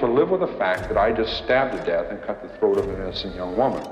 To 0.00 0.06
live 0.18 0.30
with 0.30 0.42
the 0.48 0.54
fact 0.62 0.82
that 0.88 0.98
I 1.06 1.08
just 1.20 1.32
stabbed 1.42 1.72
to 1.76 1.80
death 1.92 2.06
and 2.12 2.18
cut 2.26 2.36
the 2.46 2.50
throat 2.56 2.76
of 2.80 2.84
an 2.88 2.96
innocent 3.02 3.34
young 3.34 3.52
woman. 3.56 3.82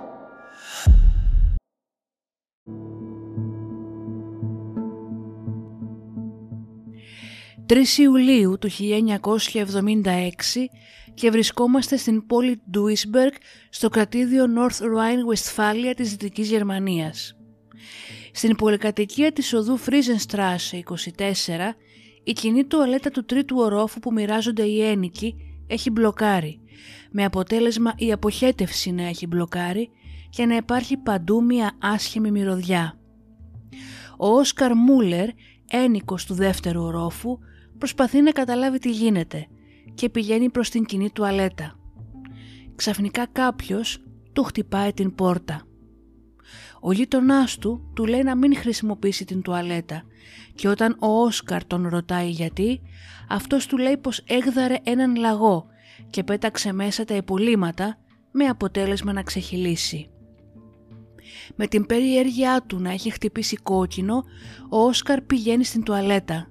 «3 7.68 7.98
Ιουλίου 7.98 8.58
του 8.58 8.68
1976 8.70 10.68
και 11.14 11.30
βρισκόμαστε 11.30 11.96
στην 11.96 12.26
πόλη 12.26 12.60
Ντουίσμπεργκ 12.70 13.32
στο 13.70 13.88
κρατήδιο 13.88 14.44
North 14.56 14.80
Rhine-Westphalia 14.80 15.92
της 15.96 16.10
Δυτικής 16.10 16.48
Γερμανίας. 16.48 17.36
Στην 18.32 18.56
πολυκατοικία 18.56 19.32
της 19.32 19.52
οδού 19.52 19.76
Φρίζενστράσε 19.76 20.76
24 20.76 21.74
η 22.24 22.32
κοινή 22.32 22.64
τουαλέτα 22.64 23.10
του 23.10 23.24
τρίτου 23.24 23.56
ορόφου 23.58 23.98
που 23.98 24.12
μοιράζονται 24.12 24.62
οι 24.62 24.82
ένοικοι 24.82 25.55
έχει 25.66 25.90
μπλοκάρει, 25.90 26.60
με 27.10 27.24
αποτέλεσμα 27.24 27.92
η 27.96 28.12
αποχέτευση 28.12 28.90
να 28.90 29.02
έχει 29.02 29.26
μπλοκάρει 29.26 29.90
και 30.30 30.46
να 30.46 30.56
υπάρχει 30.56 30.96
παντού 30.96 31.44
μια 31.44 31.76
άσχημη 31.80 32.30
μυρωδιά. 32.30 32.98
Ο 34.18 34.26
Όσκαρ 34.26 34.74
Μούλερ, 34.74 35.28
ένικος 35.70 36.26
του 36.26 36.34
δεύτερου 36.34 36.82
ορόφου, 36.82 37.38
προσπαθεί 37.78 38.22
να 38.22 38.30
καταλάβει 38.30 38.78
τι 38.78 38.90
γίνεται 38.90 39.46
και 39.94 40.08
πηγαίνει 40.08 40.50
προς 40.50 40.70
την 40.70 40.84
κοινή 40.84 41.10
τουαλέτα. 41.10 41.78
Ξαφνικά 42.74 43.26
κάποιος 43.26 43.98
του 44.32 44.42
χτυπάει 44.42 44.92
την 44.92 45.14
πόρτα. 45.14 45.65
Ο 46.86 46.92
γείτονάς 46.92 47.58
του 47.58 47.90
του 47.94 48.06
λέει 48.06 48.22
να 48.22 48.36
μην 48.36 48.56
χρησιμοποιήσει 48.56 49.24
την 49.24 49.42
τουαλέτα 49.42 50.02
και 50.54 50.68
όταν 50.68 50.96
ο 50.98 51.06
Όσκαρ 51.06 51.64
τον 51.64 51.88
ρωτάει 51.88 52.28
γιατί, 52.30 52.80
αυτός 53.28 53.66
του 53.66 53.78
λέει 53.78 53.96
πως 53.96 54.24
έγδαρε 54.26 54.76
έναν 54.82 55.16
λαγό 55.16 55.66
και 56.10 56.24
πέταξε 56.24 56.72
μέσα 56.72 57.04
τα 57.04 57.14
υπολείμματα 57.14 57.98
με 58.30 58.44
αποτέλεσμα 58.44 59.12
να 59.12 59.22
ξεχυλήσει. 59.22 60.10
Με 61.56 61.66
την 61.66 61.86
περιέργειά 61.86 62.62
του 62.66 62.78
να 62.78 62.90
έχει 62.90 63.10
χτυπήσει 63.10 63.56
κόκκινο, 63.56 64.24
ο 64.70 64.78
Όσκαρ 64.78 65.20
πηγαίνει 65.20 65.64
στην 65.64 65.82
τουαλέτα. 65.82 66.48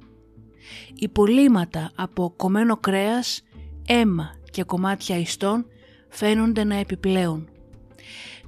Υπολείμματα 0.95 1.91
από 1.95 2.33
κομμένο 2.37 2.77
κρέας, 2.77 3.41
αίμα 3.87 4.29
και 4.51 4.63
κομμάτια 4.63 5.17
ιστών 5.17 5.65
φαίνονται 6.09 6.63
να 6.63 6.75
επιπλέουν. 6.75 7.49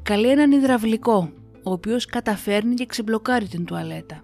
Καλεί 0.02 0.30
έναν 0.30 0.52
υδραυλικό, 0.52 1.32
ο 1.68 1.72
οποίος 1.72 2.06
καταφέρνει 2.06 2.74
και 2.74 2.86
ξεμπλοκάρει 2.86 3.48
την 3.48 3.66
τουαλέτα. 3.66 4.24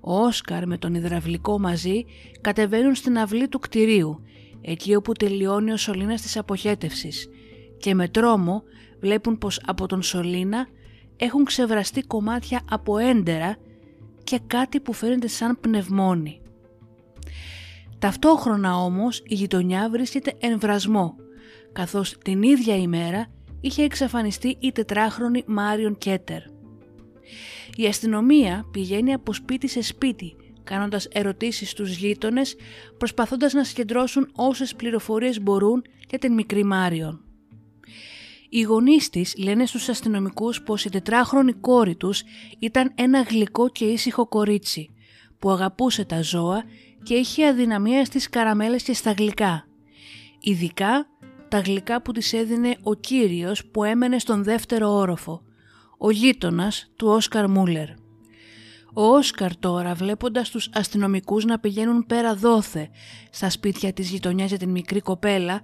Ο 0.00 0.18
Όσκαρ 0.18 0.66
με 0.66 0.78
τον 0.78 0.94
υδραυλικό 0.94 1.58
μαζί 1.58 2.04
κατεβαίνουν 2.40 2.94
στην 2.94 3.18
αυλή 3.18 3.48
του 3.48 3.58
κτηρίου, 3.58 4.22
εκεί 4.60 4.94
όπου 4.94 5.12
τελειώνει 5.12 5.72
ο 5.72 5.76
σωλήνας 5.76 6.22
της 6.22 6.36
αποχέτευσης 6.36 7.28
και 7.78 7.94
με 7.94 8.08
τρόμο 8.08 8.62
βλέπουν 9.00 9.38
πως 9.38 9.60
από 9.66 9.86
τον 9.86 10.02
σωλήνα 10.02 10.66
έχουν 11.16 11.44
ξεβραστεί 11.44 12.02
κομμάτια 12.02 12.60
από 12.70 12.98
έντερα 12.98 13.56
και 14.24 14.40
κάτι 14.46 14.80
που 14.80 14.92
φαίνεται 14.92 15.28
σαν 15.28 15.58
πνευμόνι. 15.60 16.40
Ταυτόχρονα 17.98 18.76
όμως 18.76 19.22
η 19.26 19.34
γειτονιά 19.34 19.88
βρίσκεται 19.90 20.32
εν 20.38 20.58
βρασμό, 20.58 21.14
καθώς 21.72 22.18
την 22.18 22.42
ίδια 22.42 22.76
ημέρα 22.76 23.26
είχε 23.62 23.82
εξαφανιστεί 23.82 24.56
η 24.60 24.72
τετράχρονη 24.72 25.44
Μάριον 25.46 25.98
Κέτερ. 25.98 26.42
Η 27.76 27.86
αστυνομία 27.86 28.68
πηγαίνει 28.70 29.12
από 29.12 29.32
σπίτι 29.32 29.68
σε 29.68 29.82
σπίτι, 29.82 30.36
κάνοντας 30.64 31.06
ερωτήσεις 31.12 31.70
στους 31.70 31.96
γείτονες, 31.96 32.56
προσπαθώντας 32.98 33.52
να 33.52 33.64
συγκεντρώσουν 33.64 34.30
όσες 34.34 34.74
πληροφορίες 34.74 35.40
μπορούν 35.40 35.84
για 36.08 36.18
την 36.18 36.32
μικρή 36.32 36.64
Μάριον. 36.64 37.24
Οι 38.48 38.60
γονείς 38.60 39.10
της 39.10 39.34
λένε 39.38 39.66
στους 39.66 39.88
αστυνομικούς 39.88 40.62
πως 40.62 40.84
η 40.84 40.90
τετράχρονη 40.90 41.52
κόρη 41.52 41.96
τους 41.96 42.22
ήταν 42.58 42.92
ένα 42.94 43.20
γλυκό 43.22 43.68
και 43.68 43.84
ήσυχο 43.84 44.26
κορίτσι, 44.26 44.90
που 45.38 45.50
αγαπούσε 45.50 46.04
τα 46.04 46.22
ζώα 46.22 46.64
και 47.02 47.14
είχε 47.14 47.46
αδυναμία 47.46 48.04
στις 48.04 48.28
καραμέλες 48.28 48.82
και 48.82 48.94
στα 48.94 49.12
γλυκά. 49.12 49.66
Ειδικά 50.40 51.06
τα 51.52 51.60
γλυκά 51.60 52.02
που 52.02 52.12
της 52.12 52.32
έδινε 52.32 52.76
ο 52.82 52.94
κύριος 52.94 53.66
που 53.66 53.84
έμενε 53.84 54.18
στον 54.18 54.44
δεύτερο 54.44 54.88
όροφο, 54.88 55.42
ο 55.98 56.10
γείτονας 56.10 56.90
του 56.96 57.08
Όσκαρ 57.08 57.48
Μούλερ. 57.48 57.88
Ο 58.94 59.02
Όσκαρ 59.02 59.56
τώρα 59.56 59.94
βλέποντας 59.94 60.50
τους 60.50 60.70
αστυνομικούς 60.72 61.44
να 61.44 61.58
πηγαίνουν 61.58 62.06
πέρα 62.06 62.34
δόθε 62.34 62.90
στα 63.30 63.50
σπίτια 63.50 63.92
της 63.92 64.10
γειτονιάς 64.10 64.48
για 64.48 64.58
την 64.58 64.70
μικρή 64.70 65.00
κοπέλα, 65.00 65.60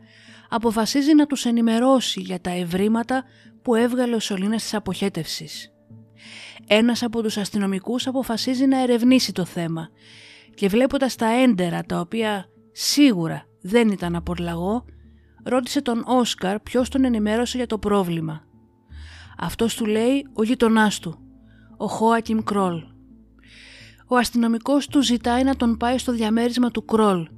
αποφασίζει 0.48 1.14
να 1.14 1.26
τους 1.26 1.44
ενημερώσει 1.44 2.20
για 2.20 2.40
τα 2.40 2.50
ευρήματα 2.50 3.24
που 3.62 3.74
έβγαλε 3.74 4.14
ο 4.14 4.20
σωλήνας 4.20 4.62
της 4.62 4.74
αποχέτευσης. 4.74 5.72
Ένας 6.66 7.02
από 7.02 7.22
τους 7.22 7.36
αστυνομικούς 7.36 8.06
αποφασίζει 8.06 8.66
να 8.66 8.82
ερευνήσει 8.82 9.32
το 9.32 9.44
θέμα 9.44 9.88
και 10.54 10.68
βλέποντας 10.68 11.16
τα 11.16 11.26
έντερα 11.26 11.82
τα 11.82 12.00
οποία 12.00 12.46
σίγουρα 12.72 13.46
δεν 13.60 13.88
ήταν 13.88 14.16
από 14.16 14.34
λαγό, 14.38 14.84
ρώτησε 15.48 15.82
τον 15.82 16.02
Όσκαρ 16.06 16.60
ποιος 16.60 16.88
τον 16.88 17.04
ενημέρωσε 17.04 17.56
για 17.56 17.66
το 17.66 17.78
πρόβλημα. 17.78 18.42
Αυτός 19.38 19.74
του 19.74 19.86
λέει 19.86 20.26
ο 20.32 20.42
γειτονάς 20.42 20.98
του, 20.98 21.18
ο 21.76 21.86
Χόακιμ 21.86 22.38
Κρόλ. 22.38 22.82
Ο 24.06 24.16
αστυνομικός 24.16 24.86
του 24.86 25.02
ζητάει 25.02 25.42
να 25.42 25.56
τον 25.56 25.76
πάει 25.76 25.98
στο 25.98 26.12
διαμέρισμα 26.12 26.70
του 26.70 26.84
Κρόλ 26.84 27.28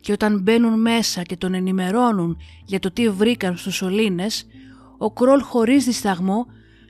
και 0.00 0.12
όταν 0.12 0.40
μπαίνουν 0.40 0.80
μέσα 0.80 1.22
και 1.22 1.36
τον 1.36 1.54
ενημερώνουν 1.54 2.36
για 2.64 2.78
το 2.78 2.90
τι 2.90 3.08
βρήκαν 3.08 3.56
στους 3.56 3.74
σωλήνες, 3.74 4.46
ο 4.98 5.10
Κρόλ 5.10 5.40
χωρίς 5.40 5.84
δισταγμό 5.84 6.46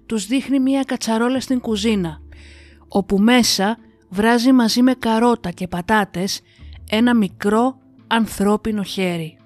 τους 0.06 0.26
δείχνει 0.26 0.60
μία 0.60 0.82
κατσαρόλα 0.82 1.40
στην 1.40 1.60
κουζίνα, 1.60 2.20
όπου 2.88 3.18
μέσα 3.18 3.78
βράζει 4.08 4.52
μαζί 4.52 4.82
με 4.82 4.94
καρότα 4.94 5.50
και 5.50 5.68
πατάτες 5.68 6.40
ένα 6.90 7.14
μικρό 7.14 7.78
ανθρώπινο 8.06 8.82
χέρι. 8.82 9.36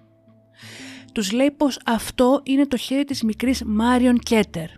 Τους 1.16 1.32
λέει 1.32 1.50
πως 1.50 1.78
αυτό 1.84 2.40
είναι 2.42 2.66
το 2.66 2.76
χέρι 2.76 3.04
της 3.04 3.22
μικρής 3.22 3.62
Μάριον 3.66 4.18
Κέτερ. 4.18 4.68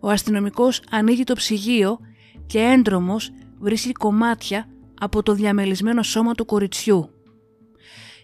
Ο 0.00 0.10
αστυνομικός 0.10 0.82
ανοίγει 0.90 1.24
το 1.24 1.34
ψυγείο 1.34 1.98
και 2.46 2.58
έντρομος 2.58 3.30
βρίσκει 3.58 3.92
κομμάτια 3.92 4.68
από 5.00 5.22
το 5.22 5.32
διαμελισμένο 5.32 6.02
σώμα 6.02 6.34
του 6.34 6.44
κοριτσιού. 6.44 7.10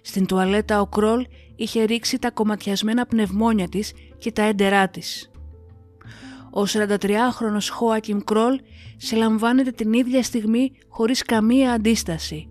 Στην 0.03 0.27
τουαλέτα 0.27 0.81
ο 0.81 0.87
Κρόλ 0.87 1.27
είχε 1.57 1.83
ρίξει 1.83 2.19
τα 2.19 2.31
κομματιασμένα 2.31 3.07
πνευμόνια 3.07 3.69
της 3.69 3.93
και 4.19 4.33
τα 4.33 4.43
έντερά 4.43 4.89
της. 4.89 5.31
Ο 6.51 6.63
43χρονος 6.63 7.69
Χόακιμ 7.71 8.19
Κρόλ 8.25 8.61
συλλαμβάνεται 8.97 9.71
την 9.71 9.93
ίδια 9.93 10.23
στιγμή 10.23 10.73
χωρίς 10.89 11.23
καμία 11.23 11.73
αντίσταση 11.73 12.51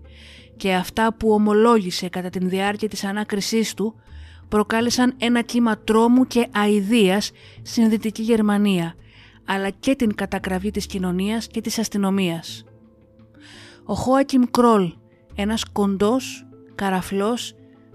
και 0.56 0.74
αυτά 0.74 1.14
που 1.14 1.32
ομολόγησε 1.32 2.08
κατά 2.08 2.30
την 2.30 2.48
διάρκεια 2.48 2.88
της 2.88 3.04
ανάκρισής 3.04 3.74
του 3.74 4.01
προκάλεσαν 4.52 5.14
ένα 5.18 5.42
κύμα 5.42 5.78
τρόμου 5.78 6.26
και 6.26 6.48
αηδίας 6.54 7.30
στην 7.62 7.88
Δυτική 7.88 8.22
Γερμανία 8.22 8.94
αλλά 9.44 9.70
και 9.70 9.94
την 9.94 10.14
κατακραυγή 10.14 10.70
της 10.70 10.86
κοινωνίας 10.86 11.46
και 11.46 11.60
της 11.60 11.78
αστυνομίας. 11.78 12.64
Ο 13.84 13.94
Χόακιμ 13.94 14.42
Κρόλ, 14.50 14.92
ένας 15.34 15.64
κοντός, 15.64 16.46
καραφλός, 16.74 17.54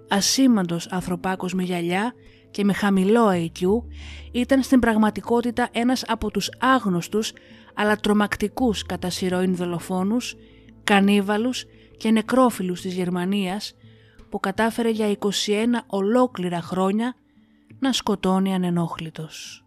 ασήμαντος 0.10 0.88
ανθρωπάκος 0.88 1.54
με 1.54 1.64
γυαλιά 1.64 2.14
και 2.52 2.64
με 2.64 2.74
χαμηλό 2.74 3.28
IQ, 3.30 3.84
ήταν 4.32 4.62
στην 4.62 4.80
πραγματικότητα 4.80 5.70
ένας 5.72 6.04
από 6.08 6.32
τους 6.32 6.50
άγνωστους 6.60 7.34
αλλά 7.74 7.96
τρομακτικούς 7.96 8.86
κατά 8.86 9.10
σειροήν 9.10 9.56
δολοφόνους, 9.56 10.36
κανίβαλους 10.84 11.66
και 11.98 12.12
νεκρόφιλους 12.12 12.82
της 12.82 12.94
Γερμανίας 12.94 13.76
που 14.30 14.40
κατάφερε 14.40 14.90
για 14.90 15.18
21 15.20 15.28
ολόκληρα 15.88 16.62
χρόνια 16.62 17.16
να 17.80 17.94
σκοτώνει 17.94 18.54
ανενόχλητος. 18.54 19.66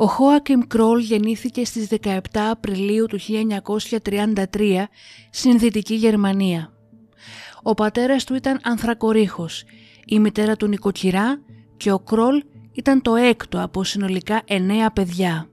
Ο 0.00 0.06
Χόακιμ 0.06 0.60
Κρόλ 0.66 1.00
γεννήθηκε 1.00 1.64
στις 1.64 1.88
17 2.02 2.18
Απριλίου 2.32 3.06
του 3.06 3.18
1933 4.02 4.84
στην 5.30 5.58
Δυτική 5.58 5.94
Γερμανία. 5.94 6.72
Ο 7.62 7.74
πατέρας 7.74 8.24
του 8.24 8.34
ήταν 8.34 8.60
ανθρακορίχος, 8.62 9.64
η 10.06 10.18
μητέρα 10.18 10.56
του 10.56 10.66
νοικοκυρά 10.66 11.40
και 11.76 11.92
ο 11.92 11.98
Κρόλ 11.98 12.42
ήταν 12.78 13.02
το 13.02 13.14
έκτο 13.14 13.62
από 13.62 13.84
συνολικά 13.84 14.42
εννέα 14.44 14.90
παιδιά. 14.90 15.50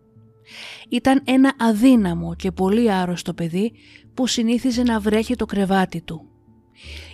Ήταν 0.90 1.22
ένα 1.26 1.54
αδύναμο 1.60 2.36
και 2.36 2.52
πολύ 2.52 2.92
άρρωστο 2.92 3.34
παιδί 3.34 3.72
που 4.14 4.28
συνήθιζε 4.28 4.84
να 4.84 5.00
βρέχει 5.00 5.36
το 5.36 5.46
κρεβάτι 5.46 6.02
του. 6.02 6.30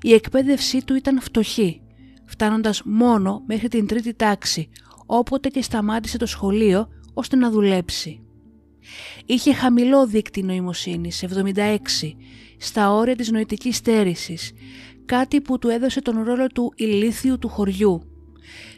Η 0.02 0.14
εκπαίδευσή 0.14 0.84
του 0.86 0.96
ήταν 0.96 1.22
φτωχή, 1.22 1.82
φτάνοντας 2.26 2.82
μόνο 2.86 3.44
μέχρι 3.48 3.68
την 3.68 3.88
τρίτη 3.88 4.14
τάξη, 4.14 4.70
όποτε 5.06 5.50
και 5.50 5.62
σταμάτησε 5.62 6.18
το 6.18 6.26
σχολείο 6.26 6.88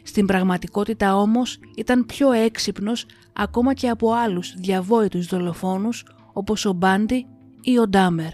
Στην 0.06 0.26
πραγματικότητα 0.26 1.16
όμως 1.16 1.58
ήταν 1.76 2.06
πιο 2.06 2.32
έξυπνος 2.32 3.06
ακόμα 3.32 3.74
και 3.74 3.88
από 3.88 4.12
άλλους 4.12 4.54
διαβόητους 4.56 5.26
δολοφόνους 5.26 6.04
όπως 6.32 6.64
ο 6.64 6.72
Μπάντι 6.72 7.26
ή 7.62 7.78
ο 7.78 7.88
Ντάμερ. 7.88 8.32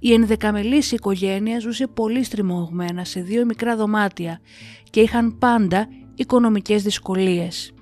Η 0.00 0.12
ενδεκαμελής 0.12 0.92
οικογένεια 0.92 1.58
ζούσε 1.58 1.86
πολύ 1.86 2.22
στριμωγμένα 2.22 3.04
σε 3.04 3.20
δύο 3.20 3.44
μικρά 3.44 3.76
δωμάτια 3.76 4.40
και 4.90 5.00
είχαν 5.00 5.38
πάντα 5.38 5.88
οικονομικές 6.14 6.82
δυσκολίες. 6.82 7.72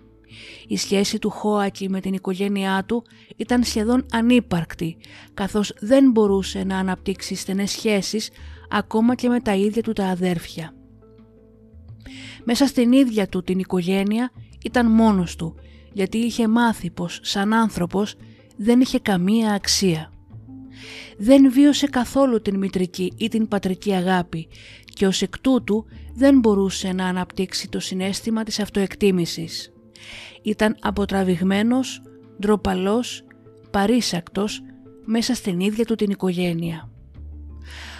Η 0.68 0.76
σχέση 0.76 1.18
του 1.18 1.30
Χόακη 1.30 1.88
με 1.88 2.00
την 2.00 2.14
οικογένειά 2.14 2.84
του 2.86 3.04
ήταν 3.36 3.64
σχεδόν 3.64 4.06
ανύπαρκτη, 4.12 4.96
καθώς 5.34 5.72
δεν 5.80 6.10
μπορούσε 6.10 6.64
να 6.64 6.78
αναπτύξει 6.78 7.34
στενές 7.34 7.70
σχέσεις 7.70 8.30
ακόμα 8.70 9.14
και 9.14 9.28
με 9.28 9.40
τα 9.40 9.54
ίδια 9.54 9.82
του 9.82 9.92
τα 9.92 10.06
αδέρφια. 10.06 10.77
Μέσα 12.50 12.66
στην 12.66 12.92
ίδια 12.92 13.28
του 13.28 13.42
την 13.42 13.58
οικογένεια 13.58 14.30
ήταν 14.64 14.90
μόνος 14.90 15.36
του, 15.36 15.54
γιατί 15.92 16.18
είχε 16.18 16.48
μάθει 16.48 16.90
πως 16.90 17.20
σαν 17.22 17.52
άνθρωπος 17.52 18.14
δεν 18.56 18.80
είχε 18.80 18.98
καμία 18.98 19.52
αξία. 19.52 20.12
Δεν 21.18 21.52
βίωσε 21.52 21.86
καθόλου 21.86 22.42
την 22.42 22.58
μητρική 22.58 23.12
ή 23.16 23.28
την 23.28 23.48
πατρική 23.48 23.92
αγάπη 23.92 24.48
και 24.84 25.06
ως 25.06 25.22
εκ 25.22 25.38
τούτου 25.38 25.84
δεν 26.14 26.38
μπορούσε 26.38 26.92
να 26.92 27.06
αναπτύξει 27.06 27.68
το 27.68 27.80
συνέστημα 27.80 28.42
της 28.42 28.60
αυτοεκτίμησης 28.60 29.72
ήταν 30.42 30.76
αποτραβηγμένος, 30.80 32.02
ντροπαλός, 32.40 33.24
παρήσακτος 33.70 34.62
μέσα 35.04 35.34
στην 35.34 35.60
ίδια 35.60 35.84
του 35.84 35.94
την 35.94 36.10
οικογένεια. 36.10 36.90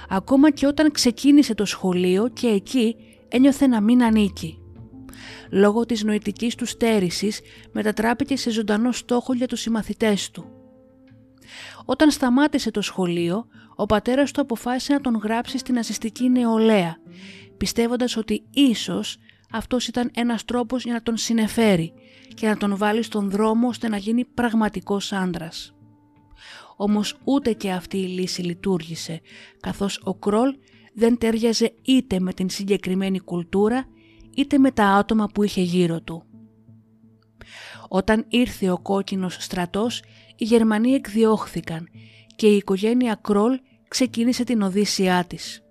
Ακόμα 0.09 0.51
και 0.51 0.67
όταν 0.67 0.91
ξεκίνησε 0.91 1.55
το 1.55 1.65
σχολείο 1.65 2.29
και 2.29 2.47
εκεί 2.47 2.97
ένιωθε 3.29 3.67
να 3.67 3.81
μην 3.81 4.03
ανήκει. 4.03 4.59
Λόγω 5.51 5.87
της 5.87 6.03
νοητικής 6.05 6.55
του 6.55 6.67
στέρησης 6.67 7.41
μετατράπηκε 7.73 8.37
σε 8.37 8.51
ζωντανό 8.51 8.93
στόχο 8.93 9.35
για 9.35 9.47
τους 9.47 9.61
συμμαθητές 9.61 10.31
του. 10.31 10.45
Όταν 11.85 12.11
σταμάτησε 12.11 12.71
το 12.71 12.81
σχολείο, 12.83 13.47
ο 13.77 13.87
πατέρας 13.87 14.31
του 14.31 14.41
αποφάσισε 14.41 14.93
να 14.93 15.01
τον 15.01 15.15
γράψει 15.15 15.59
στην 15.59 15.79
ασυστική 15.79 16.31
νεολαία, 16.31 16.97
πιστεύοντας 17.57 18.17
ότι 18.17 18.45
ίσως 18.51 19.19
αυτός 19.51 19.89
ήταν 19.89 20.11
ένας 20.15 20.45
τρόπος 20.45 20.85
για 20.85 20.93
να 20.93 21.03
τον 21.03 21.17
συνεφέρει 21.17 21.93
και 22.35 22.47
να 22.47 22.57
τον 22.57 22.77
βάλει 22.77 23.03
στον 23.03 23.31
δρόμο 23.31 23.69
ώστε 23.69 23.89
να 23.89 23.97
γίνει 23.97 24.25
πραγματικός 24.25 25.13
άντρας. 25.13 25.73
Όμως 26.77 27.19
ούτε 27.25 27.53
και 27.53 27.71
αυτή 27.71 27.97
η 27.97 28.07
λύση 28.07 28.43
λειτουργήσε, 28.43 29.21
καθώς 29.61 30.01
ο 30.05 30.15
Κρόλ 30.15 30.57
δεν 30.99 31.19
τέριαζε 31.19 31.75
είτε 31.83 32.21
με 32.21 32.33
την 32.33 32.51
συγκεκριμένη 32.51 33.21
κουλτούρα, 33.21 33.87
είτε 34.37 34.59
με 34.59 34.71
τα 34.71 34.85
άτομα 34.85 35.27
που 35.35 35.43
είχε 35.43 35.61
γύρω 35.61 36.01
του. 36.01 36.23
Όταν 37.89 38.25
ήρθε 38.29 38.71
ο 38.71 38.79
κόκκινος 38.79 39.37
στρατός, 39.41 40.03
οι 40.37 40.45
Γερμανοί 40.45 40.91
εκδιώχθηκαν 40.91 41.89
και 42.37 42.47
η 42.47 42.57
οικογένεια 42.57 43.19
Κρόλ 43.23 43.61
ξεκίνησε 43.89 44.45
την 44.45 44.63
οδύσσιά 44.63 45.25
της. 45.25 45.63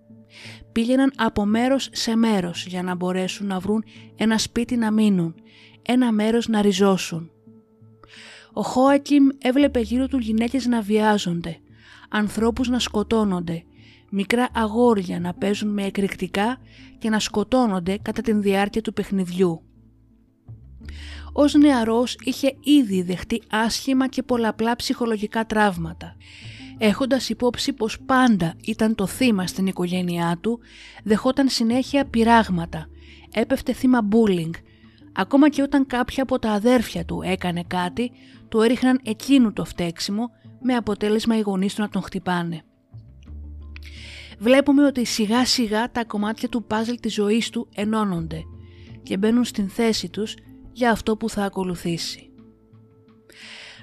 Πήγαιναν 0.71 1.11
από 1.15 1.45
μέρος 1.45 1.89
σε 1.91 2.15
μέρος 2.15 2.65
για 2.65 2.83
να 2.83 2.95
μπορέσουν 2.95 3.47
να 3.47 3.59
βρουν 3.59 3.83
ένα 4.15 4.37
σπίτι 4.37 4.75
να 4.75 4.91
μείνουν 4.91 5.35
ένα 5.81 6.11
μέρος 6.11 6.47
να 6.47 6.61
ριζώσουν. 6.61 7.31
Ο 8.53 8.61
Χόακιμ 8.61 9.27
έβλεπε 9.37 9.79
γύρω 9.79 10.07
του 10.07 10.17
γυναίκες 10.17 10.65
να 10.65 10.81
βιάζονται, 10.81 11.59
ανθρώπους 12.09 12.69
να 12.69 12.79
σκοτώνονται, 12.79 13.63
μικρά 14.09 14.49
αγόρια 14.53 15.19
να 15.19 15.33
παίζουν 15.33 15.69
με 15.69 15.83
εκρηκτικά 15.83 16.57
και 16.97 17.09
να 17.09 17.19
σκοτώνονται 17.19 17.97
κατά 18.01 18.21
την 18.21 18.41
διάρκεια 18.41 18.81
του 18.81 18.93
παιχνιδιού. 18.93 19.61
Ως 21.33 21.53
νεαρός 21.53 22.17
είχε 22.23 22.55
ήδη 22.63 23.01
δεχτεί 23.01 23.41
άσχημα 23.49 24.07
και 24.07 24.23
πολλαπλά 24.23 24.75
ψυχολογικά 24.75 25.45
τραύματα. 25.45 26.15
Έχοντας 26.77 27.29
υπόψη 27.29 27.73
πως 27.73 27.99
πάντα 27.99 28.55
ήταν 28.63 28.95
το 28.95 29.07
θύμα 29.07 29.47
στην 29.47 29.67
οικογένειά 29.67 30.37
του, 30.41 30.59
δεχόταν 31.03 31.49
συνέχεια 31.49 32.05
πειράγματα, 32.05 32.87
έπεφτε 33.33 33.73
θύμα 33.73 34.07
bullying 34.11 34.51
Ακόμα 35.19 35.49
και 35.49 35.61
όταν 35.61 35.87
κάποια 35.87 36.23
από 36.23 36.39
τα 36.39 36.51
αδέρφια 36.51 37.05
του 37.05 37.21
έκανε 37.25 37.63
κάτι, 37.67 38.11
του 38.49 38.61
έριχναν 38.61 38.99
εκείνου 39.03 39.53
το 39.53 39.65
φταίξιμο 39.65 40.29
με 40.61 40.75
αποτέλεσμα 40.75 41.37
οι 41.37 41.41
γονείς 41.41 41.73
του 41.73 41.81
να 41.81 41.89
τον 41.89 42.01
χτυπάνε. 42.01 42.61
Βλέπουμε 44.37 44.85
ότι 44.85 45.05
σιγά 45.05 45.45
σιγά 45.45 45.91
τα 45.91 46.05
κομμάτια 46.05 46.49
του 46.49 46.63
πάζλ 46.63 46.93
της 46.93 47.13
ζωής 47.13 47.49
του 47.49 47.67
ενώνονται 47.75 48.43
και 49.03 49.17
μπαίνουν 49.17 49.43
στην 49.43 49.69
θέση 49.69 50.09
τους 50.09 50.35
για 50.71 50.91
αυτό 50.91 51.17
που 51.17 51.29
θα 51.29 51.43
ακολουθήσει. 51.43 52.29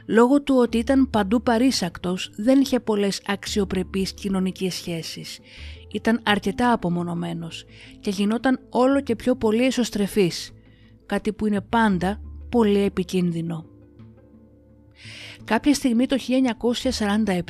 Λόγω 0.06 0.42
του 0.42 0.54
ότι 0.58 0.78
ήταν 0.78 1.10
παντού 1.10 1.42
παρήσακτος 1.42 2.30
δεν 2.36 2.60
είχε 2.60 2.80
πολλές 2.80 3.22
αξιοπρεπείς 3.26 4.12
κοινωνικές 4.12 4.74
σχέσεις. 4.74 5.38
Ήταν 5.92 6.20
αρκετά 6.22 6.72
απομονωμένος 6.72 7.64
και 8.00 8.10
γινόταν 8.10 8.60
όλο 8.70 9.00
και 9.00 9.16
πιο 9.16 9.36
πολύ 9.36 9.64
εσωστρεφής 9.64 10.52
κάτι 11.06 11.32
που 11.32 11.46
είναι 11.46 11.60
πάντα 11.60 12.20
πολύ 12.48 12.78
επικίνδυνο. 12.78 13.64
Κάποια 15.44 15.74
στιγμή 15.74 16.06
το 16.06 16.16
1947 16.98 17.42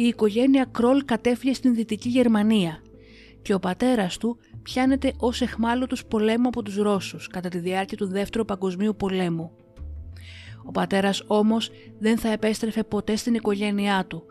η 0.00 0.04
οικογένεια 0.06 0.68
Κρόλ 0.72 1.04
κατέφυγε 1.04 1.54
στην 1.54 1.74
Δυτική 1.74 2.08
Γερμανία 2.08 2.82
και 3.42 3.54
ο 3.54 3.58
πατέρας 3.58 4.16
του 4.16 4.38
πιάνεται 4.62 5.12
ως 5.18 5.40
εχμάλωτος 5.40 6.06
πολέμου 6.06 6.48
από 6.48 6.62
τους 6.62 6.76
Ρώσους 6.76 7.26
κατά 7.26 7.48
τη 7.48 7.58
διάρκεια 7.58 7.96
του 7.96 8.06
Δεύτερου 8.06 8.44
Παγκοσμίου 8.44 8.96
Πολέμου. 8.96 9.50
Ο 10.64 10.70
πατέρας 10.70 11.22
όμως 11.26 11.70
δεν 11.98 12.18
θα 12.18 12.28
επέστρεφε 12.28 12.82
ποτέ 12.82 13.16
στην 13.16 13.34
οικογένειά 13.34 14.04
του, 14.08 14.22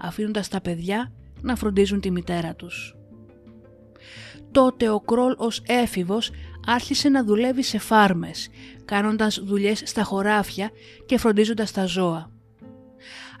αφήνοντας 0.00 0.48
τα 0.48 0.60
παιδιά 0.60 1.12
να 1.42 1.56
φροντίζουν 1.56 2.00
τη 2.00 2.10
μητέρα 2.10 2.54
τους. 2.54 2.96
τότε 4.50 4.88
ο 4.88 5.00
Κρόλ 5.00 5.34
ως 5.36 5.62
έφηβος 5.66 6.30
άρχισε 6.66 7.08
να 7.08 7.24
δουλεύει 7.24 7.62
σε 7.62 7.78
φάρμες, 7.78 8.48
κάνοντας 8.84 9.40
δουλειές 9.44 9.82
στα 9.84 10.02
χωράφια 10.02 10.70
και 11.06 11.18
φροντίζοντας 11.18 11.72
τα 11.72 11.86
ζώα. 11.86 12.35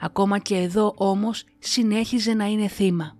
Ακόμα 0.00 0.38
και 0.38 0.56
εδώ 0.56 0.94
όμως 0.96 1.44
συνέχιζε 1.58 2.34
να 2.34 2.44
είναι 2.44 2.68
θύμα. 2.68 3.16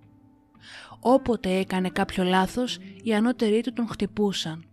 Όποτε 1.00 1.58
έκανε 1.58 1.88
κάποιο 1.88 2.24
λάθος, 2.24 2.78
οι 3.02 3.14
ανώτεροι 3.14 3.60
του 3.60 3.72
τον 3.72 3.88
χτυπούσαν. 3.88 4.64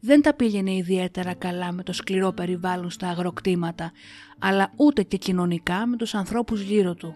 Δεν 0.00 0.22
τα 0.22 0.34
πήγαινε 0.34 0.74
ιδιαίτερα 0.74 1.34
καλά 1.34 1.72
με 1.72 1.82
το 1.82 1.92
σκληρό 1.92 2.32
περιβάλλον 2.32 2.90
στα 2.90 3.08
αγροκτήματα, 3.08 3.92
αλλά 4.38 4.72
ούτε 4.76 5.02
και 5.02 5.16
κοινωνικά 5.16 5.86
με 5.86 5.96
τους 5.96 6.14
ανθρώπους 6.14 6.60
γύρω 6.60 6.94
του. 6.94 7.14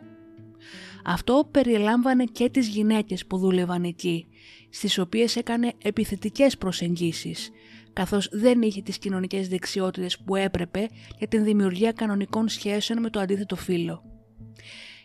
Αυτό 1.05 1.49
περιλάμβανε 1.51 2.25
και 2.25 2.49
τις 2.51 2.69
γυναίκες 2.69 3.27
που 3.27 3.39
δούλευαν 3.39 3.85
εκεί, 3.85 4.27
στις 4.71 4.99
οποίες 4.99 5.37
έκανε 5.37 5.73
επιθετικές 5.83 6.57
προσεγγίσεις, 6.59 7.51
καθώς 7.93 8.29
δεν 8.33 8.63
είχε 8.63 8.83
τις 8.83 8.99
κοινωνικές 8.99 9.49
δεξιότητες 9.49 10.19
που 10.19 10.37
έπρεπε 10.37 10.89
για 11.19 11.29
την 11.29 11.45
δημιουργία 11.45 11.93
κανονικών 11.93 12.49
σχέσεων 12.49 13.01
με 13.01 13.11
το 13.11 13.21
αντίθετο 13.21 13.57
φύλλο. 13.57 14.03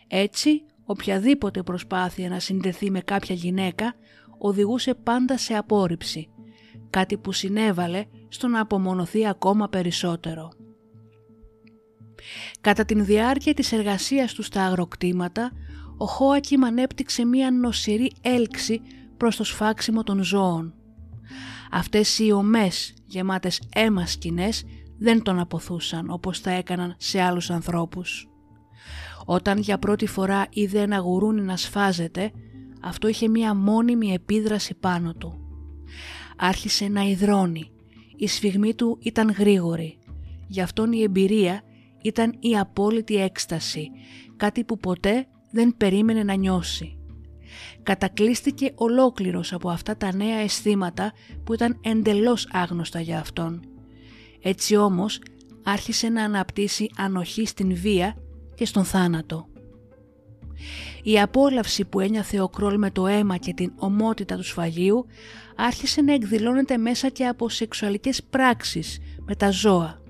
Έτσι, 0.08 0.64
οποιαδήποτε 0.84 1.62
προσπάθεια 1.62 2.28
να 2.28 2.40
συνδεθεί 2.40 2.90
με 2.90 3.00
κάποια 3.00 3.34
γυναίκα 3.34 3.94
οδηγούσε 4.38 4.94
πάντα 4.94 5.38
σε 5.38 5.54
απόρριψη, 5.54 6.28
κάτι 6.90 7.16
που 7.16 7.32
συνέβαλε 7.32 8.04
στο 8.28 8.48
να 8.48 8.60
απομονωθεί 8.60 9.26
ακόμα 9.26 9.68
περισσότερο. 9.68 10.48
Κατά 12.60 12.84
την 12.84 13.04
διάρκεια 13.04 13.54
της 13.54 13.72
εργασίας 13.72 14.32
του 14.32 14.42
στα 14.42 14.64
αγροκτήματα, 14.64 15.52
ο 15.96 16.06
Χόακιμ 16.06 16.64
ανέπτυξε 16.64 17.24
μία 17.24 17.50
νοσηρή 17.50 18.12
έλξη 18.20 18.80
προς 19.16 19.36
το 19.36 19.44
σφάξιμο 19.44 20.02
των 20.02 20.22
ζώων. 20.22 20.74
Αυτές 21.70 22.18
οι 22.18 22.32
ομές 22.32 22.94
γεμάτες 23.06 23.62
αίμα 23.74 24.06
σκηνές 24.06 24.64
δεν 24.98 25.22
τον 25.22 25.38
αποθούσαν 25.38 26.10
όπως 26.10 26.40
τα 26.40 26.50
έκαναν 26.50 26.94
σε 26.98 27.20
άλλους 27.20 27.50
ανθρώπους. 27.50 28.28
Όταν 29.24 29.58
για 29.58 29.78
πρώτη 29.78 30.06
φορά 30.06 30.46
είδε 30.50 30.80
ένα 30.80 30.98
γουρούνι 30.98 31.42
να 31.42 31.56
σφάζεται, 31.56 32.32
αυτό 32.82 33.08
είχε 33.08 33.28
μία 33.28 33.54
μόνιμη 33.54 34.12
επίδραση 34.12 34.74
πάνω 34.74 35.14
του. 35.14 35.40
Άρχισε 36.36 36.88
να 36.88 37.02
υδρώνει. 37.02 37.70
Η 38.16 38.26
σφιγμή 38.26 38.74
του 38.74 38.98
ήταν 39.00 39.30
γρήγορη. 39.30 39.98
Γι' 40.46 40.60
αυτόν 40.60 40.92
η 40.92 41.02
εμπειρία 41.02 41.62
ήταν 42.02 42.36
η 42.40 42.58
απόλυτη 42.58 43.16
έκσταση, 43.16 43.90
κάτι 44.36 44.64
που 44.64 44.78
ποτέ 44.78 45.26
δεν 45.50 45.76
περίμενε 45.76 46.22
να 46.22 46.34
νιώσει. 46.34 46.95
Κατακλείστηκε 47.82 48.72
ολόκληρος 48.74 49.52
από 49.52 49.70
αυτά 49.70 49.96
τα 49.96 50.14
νέα 50.14 50.36
αισθήματα 50.36 51.12
που 51.44 51.54
ήταν 51.54 51.78
εντελώς 51.80 52.48
άγνωστα 52.52 53.00
για 53.00 53.18
αυτόν. 53.18 53.60
Έτσι 54.42 54.76
όμως 54.76 55.20
άρχισε 55.64 56.08
να 56.08 56.24
αναπτύσσει 56.24 56.90
ανοχή 56.96 57.46
στην 57.46 57.74
βία 57.74 58.16
και 58.54 58.64
στον 58.64 58.84
θάνατο. 58.84 59.48
Η 61.02 61.20
απόλαυση 61.20 61.84
που 61.84 62.00
ένιαθε 62.00 62.40
ο 62.40 62.48
Κρόλ 62.48 62.78
με 62.78 62.90
το 62.90 63.06
αίμα 63.06 63.36
και 63.36 63.54
την 63.54 63.72
ομότητα 63.76 64.36
του 64.36 64.44
σφαγίου 64.44 65.06
άρχισε 65.56 66.02
να 66.02 66.12
εκδηλώνεται 66.12 66.76
μέσα 66.76 67.08
και 67.08 67.26
από 67.26 67.48
σεξουαλικές 67.48 68.22
πράξεις 68.22 68.98
με 69.26 69.34
τα 69.34 69.50
ζώα. 69.50 70.00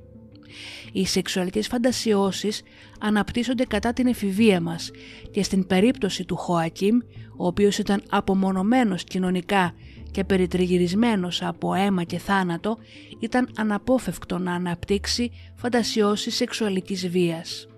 Οι 0.93 1.07
σεξουαλικές 1.07 1.67
φαντασιώσεις 1.67 2.63
αναπτύσσονται 3.01 3.65
κατά 3.65 3.93
την 3.93 4.07
εφηβεία 4.07 4.61
μας 4.61 4.91
και 5.31 5.43
στην 5.43 5.67
περίπτωση 5.67 6.25
του 6.25 6.37
Χοακίμ, 6.37 6.99
ο 7.37 7.47
οποίος 7.47 7.79
ήταν 7.79 8.03
απομονωμένος 8.09 9.05
κοινωνικά 9.05 9.75
και 10.11 10.25
περιτριγυρισμένος 10.25 11.43
από 11.43 11.75
αίμα 11.75 12.05
και 12.05 12.19
θάνατο, 12.19 12.79
ήταν 13.21 13.49
αναπόφευκτο 13.57 14.39
να 14.39 14.53
αναπτύξει 14.53 15.31
φαντασιώσεις 15.55 16.35
σεξουαλικής 16.35 17.09
βίας. 17.09 17.69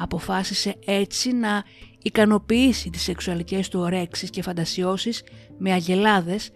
Αποφάσισε 0.00 0.74
έτσι 0.84 1.32
να 1.32 1.64
ικανοποιήσει 2.02 2.90
τις 2.90 3.02
σεξουαλικές 3.02 3.68
του 3.68 3.80
ωρέξεις 3.80 4.30
και 4.30 4.42
φαντασιώσεις 4.42 5.22
με 5.58 5.72
αγελάδες 5.72 6.50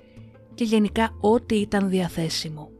και 0.54 0.64
γενικά 0.64 1.16
ό,τι 1.21 1.57
ήταν 1.57 1.88
διαθέσιμο. 1.88 2.71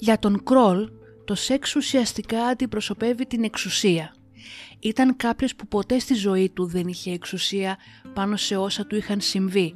Για 0.00 0.18
τον 0.18 0.42
Κρόλ, 0.44 0.90
το 1.24 1.34
σεξ 1.34 1.76
ουσιαστικά 1.76 2.42
αντιπροσωπεύει 2.42 3.26
την 3.26 3.44
εξουσία. 3.44 4.14
Ήταν 4.80 5.16
κάποιος 5.16 5.56
που 5.56 5.66
ποτέ 5.66 5.98
στη 5.98 6.14
ζωή 6.14 6.50
του 6.50 6.66
δεν 6.66 6.88
είχε 6.88 7.12
εξουσία 7.12 7.76
πάνω 8.14 8.36
σε 8.36 8.56
όσα 8.56 8.86
του 8.86 8.96
είχαν 8.96 9.20
συμβεί, 9.20 9.74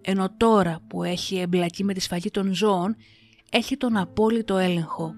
ενώ 0.00 0.34
τώρα 0.36 0.80
που 0.86 1.02
έχει 1.02 1.38
εμπλακεί 1.38 1.84
με 1.84 1.94
τη 1.94 2.00
σφαγή 2.00 2.30
των 2.30 2.54
ζώων, 2.54 2.96
έχει 3.50 3.76
τον 3.76 3.96
απόλυτο 3.96 4.56
έλεγχο. 4.56 5.14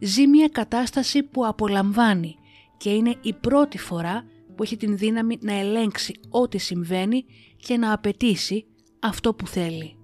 Ζει 0.00 0.26
μια 0.26 0.48
κατάσταση 0.48 1.22
που 1.22 1.46
απολαμβάνει 1.46 2.36
και 2.76 2.90
είναι 2.90 3.16
η 3.22 3.32
πρώτη 3.32 3.78
φορά 3.78 4.24
που 4.56 4.62
έχει 4.62 4.76
την 4.76 4.96
δύναμη 4.96 5.38
να 5.40 5.52
ελέγξει 5.52 6.20
ό,τι 6.28 6.58
συμβαίνει 6.58 7.24
και 7.56 7.76
να 7.76 7.92
απαιτήσει 7.92 8.66
αυτό 9.00 9.34
που 9.34 9.46
θέλει. 9.46 9.96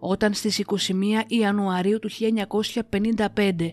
Όταν 0.00 0.34
στις 0.34 0.62
21 0.66 0.74
Ιανουαρίου 1.26 1.98
του 1.98 2.10
1955 2.90 3.70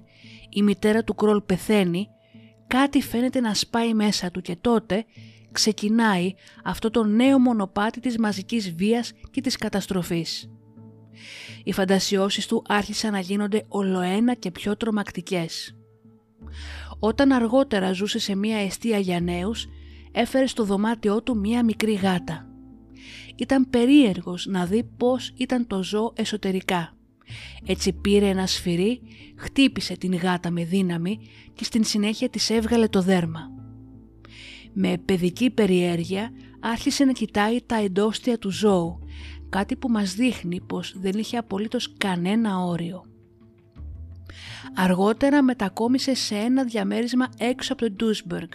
η 0.50 0.62
μητέρα 0.62 1.04
του 1.04 1.16
Κρόλ 1.16 1.42
πεθαίνει, 1.42 2.08
κάτι 2.72 3.02
φαίνεται 3.02 3.40
να 3.40 3.54
σπάει 3.54 3.94
μέσα 3.94 4.32
του 4.32 4.42
και 4.42 4.58
τότε 4.62 5.06
ξεκινάει 5.52 6.34
αυτό 6.64 6.90
το 6.90 7.04
νέο 7.04 7.40
μονοπάτι 7.40 8.00
της 8.00 8.18
μαζικής 8.18 8.74
βίας 8.74 9.12
και 9.32 9.42
της 9.42 9.56
καταστροφής. 9.58 10.50
Οι 11.64 11.74
φαντασιώσεις 11.74 12.48
του 12.48 12.64
άρχισαν 12.68 13.12
να 13.12 13.20
γίνονται 13.20 13.66
ολοένα 13.68 14.34
και 14.34 14.52
πιο 14.52 14.78
τρομακτικές. 14.78 15.76
Όταν 17.00 17.32
αργότερα 17.32 17.92
ζούσε 17.94 18.20
σε 18.20 18.36
μία 18.36 18.58
αιστεία 18.58 18.98
για 18.98 19.20
νέους, 19.20 19.68
έφερε 20.12 20.46
στο 20.46 20.64
δωμάτιό 20.64 21.24
του 21.24 21.38
μία 21.38 21.64
μικρή 21.64 21.94
γάτα. 21.94 22.50
Ήταν 23.36 23.70
περίεργος 23.70 24.46
να 24.46 24.66
δει 24.66 24.84
πώς 24.98 25.34
ήταν 25.38 25.68
το 25.68 25.84
ζώο 25.84 26.14
εσωτερικά. 26.16 26.96
Έτσι 27.66 27.94
πήρε 27.94 28.28
ένα 28.28 28.48
σφυρί, 28.48 29.02
χτύπησε 29.36 29.98
την 29.98 30.16
γάτα 30.16 30.52
με 30.52 30.64
δύναμη 30.64 31.20
και 31.54 31.64
στην 31.64 31.84
συνέχεια 31.84 32.30
της 32.30 32.50
έβγαλε 32.50 32.88
το 32.88 33.02
δέρμα. 33.02 33.40
Με 34.74 34.98
παιδική 35.06 35.50
περιέργεια 35.50 36.32
άρχισε 36.60 37.06
να 37.06 37.12
κοιτάει 37.12 37.62
τα 37.66 37.76
εντόστια 37.76 38.38
του 38.38 38.50
ζώου, 38.50 39.00
κάτι 39.50 39.76
που 39.76 39.90
μας 39.90 40.14
δείχνει 40.14 40.62
πως 40.62 40.94
δεν 41.00 41.18
είχε 41.18 41.38
απολύτως 41.38 41.94
κανένα 41.98 42.64
όριο. 42.64 43.06
Αργότερα 44.76 45.44
μετακόμισε 45.44 46.14
σε 46.14 46.36
ένα 46.36 46.64
διαμέρισμα 46.64 47.30
έξω 47.38 47.74
από 47.74 47.82
το 47.82 47.92
Ντούσμπεργκ, 47.92 48.50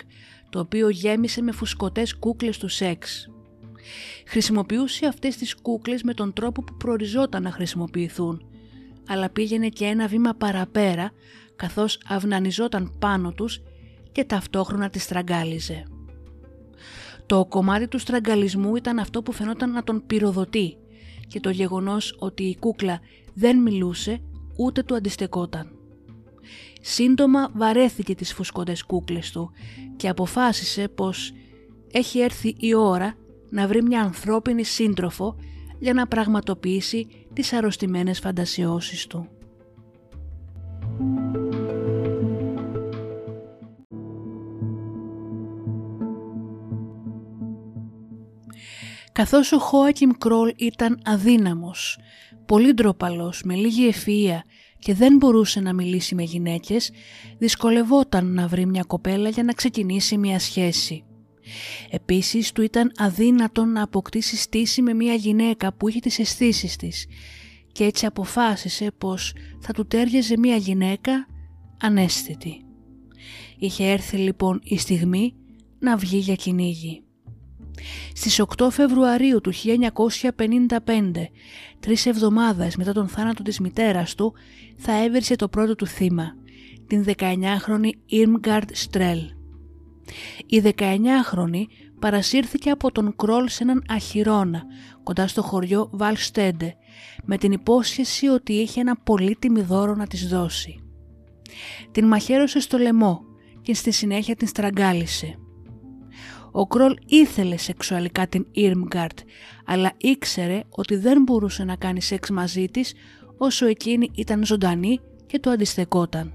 το 0.50 0.59
οποίο 0.59 0.88
γέμισε 0.88 1.42
με 1.42 1.52
φουσκωτές 1.52 2.16
κούκλες 2.16 2.59
του 2.59 2.68
σεξ. 2.68 3.28
Χρησιμοποιούσε 4.26 5.06
αυτές 5.06 5.37
τις 5.37 5.54
κούκλες 5.54 6.02
με 6.02 6.14
τον 6.14 6.33
τρόπο 6.33 6.62
που 6.62 6.76
προοριζόταν 6.76 7.42
να 7.42 7.50
χρησιμοποιηθούν, 7.50 8.47
αλλά 9.06 9.30
πήγαινε 9.30 9.68
και 9.68 9.84
ένα 9.84 10.06
βήμα 10.06 10.34
παραπέρα 10.34 11.10
καθώς 11.56 12.00
αυνανιζόταν 12.06 12.92
πάνω 12.98 13.32
τους 13.32 13.62
και 14.12 14.25
ταυτόχρονα 14.25 14.88
τις 14.88 15.02
στραγγάλιζε. 15.02 15.82
Το 17.26 17.46
κομμάτι 17.48 17.88
του 17.88 17.98
στραγγαλισμού 17.98 18.76
ήταν 18.76 18.98
αυτό 18.98 19.22
που 19.22 19.32
φαινόταν 19.32 19.70
να 19.70 19.82
τον 19.82 20.02
πυροδοτεί 20.06 20.76
και 21.28 21.40
το 21.40 21.50
γεγονός 21.50 22.16
ότι 22.18 22.42
η 22.42 22.56
κούκλα 22.56 23.00
δεν 23.34 23.58
μιλούσε 23.58 24.20
ούτε 24.56 24.82
του 24.82 24.94
αντιστεκόταν. 24.94 25.70
Σύντομα 26.80 27.50
βαρέθηκε 27.54 28.14
τις 28.14 28.32
φουσκωτές 28.32 28.82
κούκλες 28.82 29.30
του 29.30 29.50
και 29.96 30.08
αποφάσισε 30.08 30.88
πως 30.88 31.32
έχει 31.92 32.18
έρθει 32.18 32.54
η 32.58 32.75
ώρα 32.75 33.14
να 33.50 33.66
βρει 33.66 33.82
μια 33.82 34.00
ανθρώπινη 34.00 34.64
σύντροφο 34.64 35.36
για 35.78 35.92
να 35.92 36.06
πραγματοποιήσει 36.06 37.06
τις 37.33 37.52
αρρωστημένες 37.52 38.18
φαντασιώσεις 38.18 39.06
του. 39.06 39.28
Καθώς 49.12 49.52
ο 49.52 49.59
Χόακιμ 49.59 50.11
Κρόλ 50.18 50.52
ήταν 50.56 51.00
αδύναμος, 51.04 51.99
πολύ 52.47 52.73
ντροπαλό 52.73 53.33
με 53.45 53.54
λίγη 53.54 53.92
ευφυΐα 53.92 54.38
και 54.78 54.95
δεν 54.95 55.16
μπορούσε 55.16 55.61
να 55.61 55.73
μιλήσει 55.73 56.14
με 56.14 56.23
γυναίκες, 56.23 56.90
δυσκολευόταν 57.38 58.33
να 58.33 58.47
βρει 58.47 58.66
μια 58.66 58.85
κοπέλα 58.87 59.28
για 59.28 59.42
να 59.42 59.52
ξεκινήσει 59.52 60.18
μια 60.18 60.38
σχέση. 60.38 61.04
Επίσης 61.90 62.52
του 62.52 62.62
ήταν 62.62 62.92
αδύνατο 62.96 63.64
να 63.64 63.82
αποκτήσει 63.82 64.36
στήση 64.36 64.82
με 64.82 64.94
μια 64.94 65.14
γυναίκα 65.14 65.72
που 65.72 65.88
είχε 65.88 66.00
τις 66.00 66.18
αισθήσεις 66.18 66.76
της 66.76 67.06
και 67.72 67.84
έτσι 67.84 68.06
αποφάσισε 68.06 68.90
πως 68.98 69.34
θα 69.60 69.72
του 69.72 69.86
τέριαζε 69.86 70.38
μια 70.38 70.56
γυναίκα 70.56 71.26
ανέστητη. 71.80 72.64
Είχε 73.58 73.84
έρθει 73.84 74.16
λοιπόν 74.16 74.60
η 74.62 74.78
στιγμή 74.78 75.34
να 75.78 75.96
βγει 75.96 76.18
για 76.18 76.34
κυνήγι. 76.34 77.02
Στις 78.12 78.42
8 78.56 78.68
Φεβρουαρίου 78.70 79.40
του 79.40 79.52
1955, 79.52 80.70
τρεις 81.80 82.06
εβδομάδες 82.06 82.76
μετά 82.76 82.92
τον 82.92 83.08
θάνατο 83.08 83.42
της 83.42 83.60
μητέρας 83.60 84.14
του, 84.14 84.34
θα 84.76 85.04
έβρισε 85.04 85.36
το 85.36 85.48
πρώτο 85.48 85.74
του 85.74 85.86
θύμα, 85.86 86.36
την 86.86 87.04
19χρονη 87.18 87.90
Irmgard 88.10 88.68
Στρέλ. 88.72 89.36
Η 90.46 90.62
19χρονη 90.64 91.62
παρασύρθηκε 92.00 92.70
από 92.70 92.92
τον 92.92 93.16
Κρόλ 93.16 93.48
σε 93.48 93.62
έναν 93.62 93.84
αχυρώνα 93.88 94.62
κοντά 95.02 95.26
στο 95.26 95.42
χωριό 95.42 95.88
Βαλστέντε 95.92 96.76
με 97.25 97.38
την 97.38 97.52
υπόσχεση 97.52 98.26
ότι 98.26 98.52
είχε 98.52 98.80
ένα 98.80 98.96
πολύτιμη 98.96 99.60
δώρο 99.60 99.94
να 99.94 100.06
της 100.06 100.28
δώσει. 100.28 100.80
Την 101.90 102.06
μαχαίρωσε 102.06 102.60
στο 102.60 102.78
λαιμό 102.78 103.20
και 103.62 103.75
στη 103.75 103.90
συνέχεια 103.90 104.36
την 104.36 104.46
στραγγάλισε. 104.46 105.38
Ο 106.52 106.66
Κρόλ 106.66 106.94
ήθελε 107.06 107.56
σεξουαλικά 107.56 108.26
την 108.26 108.46
Irmgard, 108.56 109.18
αλλά 109.64 109.92
ήξερε 109.96 110.62
ότι 110.70 110.96
δεν 110.96 111.22
μπορούσε 111.22 111.64
να 111.64 111.76
κάνει 111.76 112.02
σεξ 112.02 112.30
μαζί 112.30 112.66
της 112.66 112.94
όσο 113.38 113.66
εκείνη 113.66 114.10
ήταν 114.14 114.44
ζωντανή 114.44 115.00
και 115.26 115.38
το 115.38 115.50
αντιστεκόταν. 115.50 116.34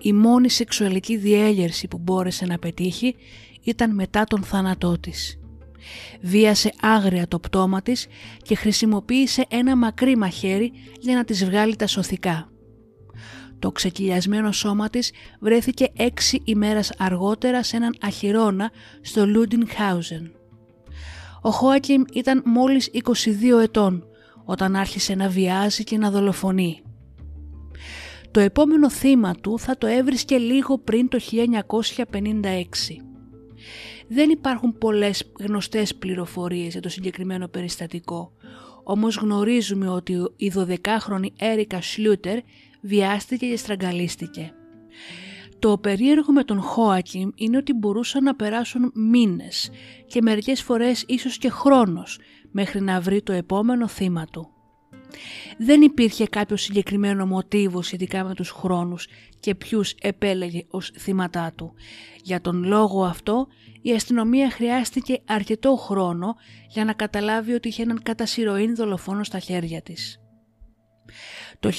Η 0.00 0.12
μόνη 0.12 0.50
σεξουαλική 0.50 1.16
διέγερση 1.16 1.88
που 1.88 1.98
μπόρεσε 1.98 2.46
να 2.46 2.58
πετύχει 2.58 3.14
ήταν 3.62 3.94
μετά 3.94 4.24
τον 4.24 4.42
θάνατό 4.42 4.98
της. 5.00 5.38
Βίασε 6.20 6.72
άγρια 6.80 7.28
το 7.28 7.38
πτώμα 7.38 7.82
της 7.82 8.06
και 8.42 8.54
χρησιμοποίησε 8.54 9.44
ένα 9.48 9.76
μακρύ 9.76 10.16
μαχαίρι 10.16 10.72
για 11.00 11.14
να 11.14 11.24
της 11.24 11.44
βγάλει 11.44 11.76
τα 11.76 11.86
σωθικά. 11.86 12.50
Το 13.58 13.72
ξεκυλιασμένο 13.72 14.52
σώμα 14.52 14.88
της 14.88 15.12
βρέθηκε 15.40 15.88
έξι 15.96 16.40
ημέρας 16.44 16.92
αργότερα 16.98 17.62
σε 17.62 17.76
έναν 17.76 17.96
αχυρώνα 18.00 18.70
στο 19.00 19.26
Λούντινχάουζεν. 19.26 20.32
Ο 21.42 21.50
Χόακιμ 21.50 22.02
ήταν 22.12 22.42
μόλις 22.44 22.90
22 22.92 23.62
ετών 23.62 24.04
όταν 24.44 24.76
άρχισε 24.76 25.14
να 25.14 25.28
βιάζει 25.28 25.84
και 25.84 25.98
να 25.98 26.10
δολοφονεί. 26.10 26.82
Το 28.38 28.44
επόμενο 28.44 28.90
θύμα 28.90 29.34
του 29.34 29.58
θα 29.58 29.78
το 29.78 29.86
έβρισκε 29.86 30.38
λίγο 30.38 30.78
πριν 30.78 31.08
το 31.08 31.18
1956. 32.12 32.64
Δεν 34.08 34.30
υπάρχουν 34.30 34.78
πολλές 34.78 35.32
γνωστές 35.40 35.94
πληροφορίες 35.94 36.72
για 36.72 36.80
το 36.80 36.88
συγκεκριμένο 36.88 37.48
περιστατικό, 37.48 38.32
όμως 38.84 39.16
γνωρίζουμε 39.16 39.88
ότι 39.88 40.12
η 40.36 40.52
12χρονη 40.56 41.26
Έρικα 41.38 41.82
Σλούτερ 41.82 42.38
βιάστηκε 42.80 43.48
και 43.48 43.56
στραγγαλίστηκε. 43.56 44.52
Το 45.58 45.78
περίεργο 45.78 46.32
με 46.32 46.44
τον 46.44 46.60
Χόακιμ 46.60 47.30
είναι 47.34 47.56
ότι 47.56 47.72
μπορούσαν 47.72 48.22
να 48.24 48.34
περάσουν 48.34 48.92
μήνες 48.94 49.70
και 50.06 50.22
μερικές 50.22 50.62
φορές 50.62 51.04
ίσως 51.06 51.38
και 51.38 51.50
χρόνος 51.50 52.18
μέχρι 52.50 52.80
να 52.80 53.00
βρει 53.00 53.22
το 53.22 53.32
επόμενο 53.32 53.88
θύμα 53.88 54.24
του. 54.24 54.57
Δεν 55.58 55.82
υπήρχε 55.82 56.26
κάποιος 56.26 56.62
συγκεκριμένο 56.62 57.26
μοτίβος 57.26 57.86
σχετικά 57.86 58.24
με 58.24 58.34
τους 58.34 58.50
χρόνους 58.50 59.06
και 59.40 59.54
ποιους 59.54 59.94
επέλεγε 60.00 60.64
ως 60.70 60.92
θύματά 60.98 61.52
του. 61.56 61.74
Για 62.22 62.40
τον 62.40 62.64
λόγο 62.64 63.04
αυτό 63.04 63.46
η 63.82 63.92
αστυνομία 63.92 64.50
χρειάστηκε 64.50 65.20
αρκετό 65.24 65.76
χρόνο 65.76 66.36
για 66.68 66.84
να 66.84 66.92
καταλάβει 66.92 67.52
ότι 67.52 67.68
είχε 67.68 67.82
έναν 67.82 68.02
κατά 68.02 68.26
δολοφόνο 68.74 69.24
στα 69.24 69.38
χέρια 69.38 69.82
της. 69.82 70.20
Το 71.60 71.70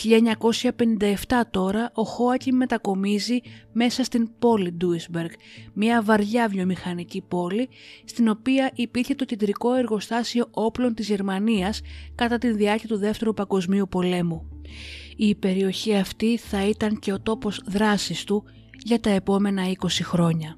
1957 1.27 1.41
τώρα 1.51 1.91
ο 1.93 2.03
Χόακι 2.03 2.51
μετακομίζει 2.51 3.39
μέσα 3.71 4.03
στην 4.03 4.29
πόλη 4.39 4.71
Ντούισμπεργκ, 4.71 5.29
μια 5.73 6.01
βαριά 6.03 6.47
βιομηχανική 6.47 7.23
πόλη 7.27 7.69
στην 8.05 8.29
οποία 8.29 8.71
υπήρχε 8.75 9.15
το 9.15 9.25
κεντρικό 9.25 9.73
εργοστάσιο 9.73 10.47
όπλων 10.51 10.93
της 10.93 11.07
Γερμανίας 11.07 11.81
κατά 12.15 12.37
τη 12.37 12.51
διάρκεια 12.51 12.87
του 12.87 12.97
Δεύτερου 12.97 13.33
Παγκοσμίου 13.33 13.87
Πολέμου. 13.89 14.49
Η 15.15 15.35
περιοχή 15.35 15.95
αυτή 15.95 16.37
θα 16.37 16.65
ήταν 16.65 16.99
και 16.99 17.13
ο 17.13 17.19
τόπος 17.19 17.61
δράσης 17.65 18.23
του 18.23 18.43
για 18.83 18.99
τα 18.99 19.09
επόμενα 19.09 19.63
20 19.81 19.87
χρόνια. 20.03 20.57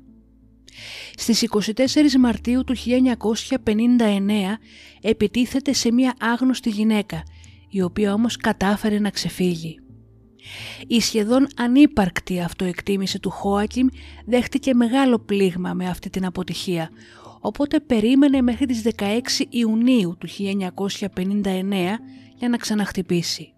Στις 1.15 1.47
24 1.49 1.71
Μαρτίου 2.19 2.63
του 2.63 2.75
1959 2.75 4.57
επιτίθεται 5.01 5.73
σε 5.73 5.91
μια 5.91 6.13
άγνωστη 6.19 6.69
γυναίκα 6.69 7.23
η 7.71 7.81
οποία 7.81 8.13
όμως 8.13 8.37
κατάφερε 8.37 8.99
να 8.99 9.09
ξεφύγει. 9.09 9.79
Η 10.87 10.99
σχεδόν 10.99 11.47
ανύπαρκτη 11.57 12.41
αυτοεκτίμηση 12.41 13.19
του 13.19 13.29
Χόακιμ 13.29 13.87
δέχτηκε 14.25 14.73
μεγάλο 14.73 15.19
πλήγμα 15.19 15.73
με 15.73 15.89
αυτή 15.89 16.09
την 16.09 16.25
αποτυχία, 16.25 16.89
οπότε 17.39 17.79
περίμενε 17.79 18.41
μέχρι 18.41 18.65
τις 18.65 18.81
16 18.97 19.01
Ιουνίου 19.49 20.17
του 20.19 20.27
1959 20.27 21.99
για 22.37 22.49
να 22.49 22.57
ξαναχτυπήσει. 22.57 23.53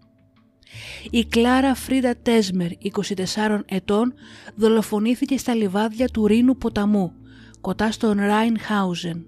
Η 1.10 1.24
Κλάρα 1.24 1.74
Φρίντα 1.74 2.16
Τέσμερ, 2.22 2.70
24 2.70 3.60
ετών, 3.66 4.14
δολοφονήθηκε 4.54 5.38
στα 5.38 5.54
λιβάδια 5.54 6.08
του 6.08 6.26
Ρήνου 6.26 6.56
ποταμού, 6.56 7.12
κοντά 7.60 7.92
στον 7.92 8.18
Ράινχάουζεν. 8.18 9.26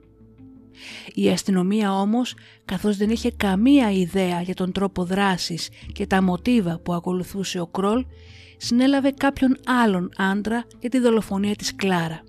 Η 1.15 1.29
αστυνομία 1.29 1.93
όμως, 1.93 2.35
καθώς 2.65 2.97
δεν 2.97 3.11
είχε 3.11 3.31
καμία 3.31 3.91
ιδέα 3.91 4.41
για 4.41 4.55
τον 4.55 4.73
τρόπο 4.73 5.05
δράσης 5.05 5.69
και 5.93 6.07
τα 6.07 6.23
μοτίβα 6.23 6.79
που 6.79 6.93
ακολουθούσε 6.95 7.61
ο 7.61 7.67
Κρόλ, 7.67 8.05
συνέλαβε 8.57 9.11
κάποιον 9.11 9.57
άλλον 9.67 10.11
άντρα 10.17 10.65
για 10.81 10.91
τη 10.91 10.99
δολοφονία 10.99 11.55
της 11.57 11.75
Κλάρα. 11.77 12.21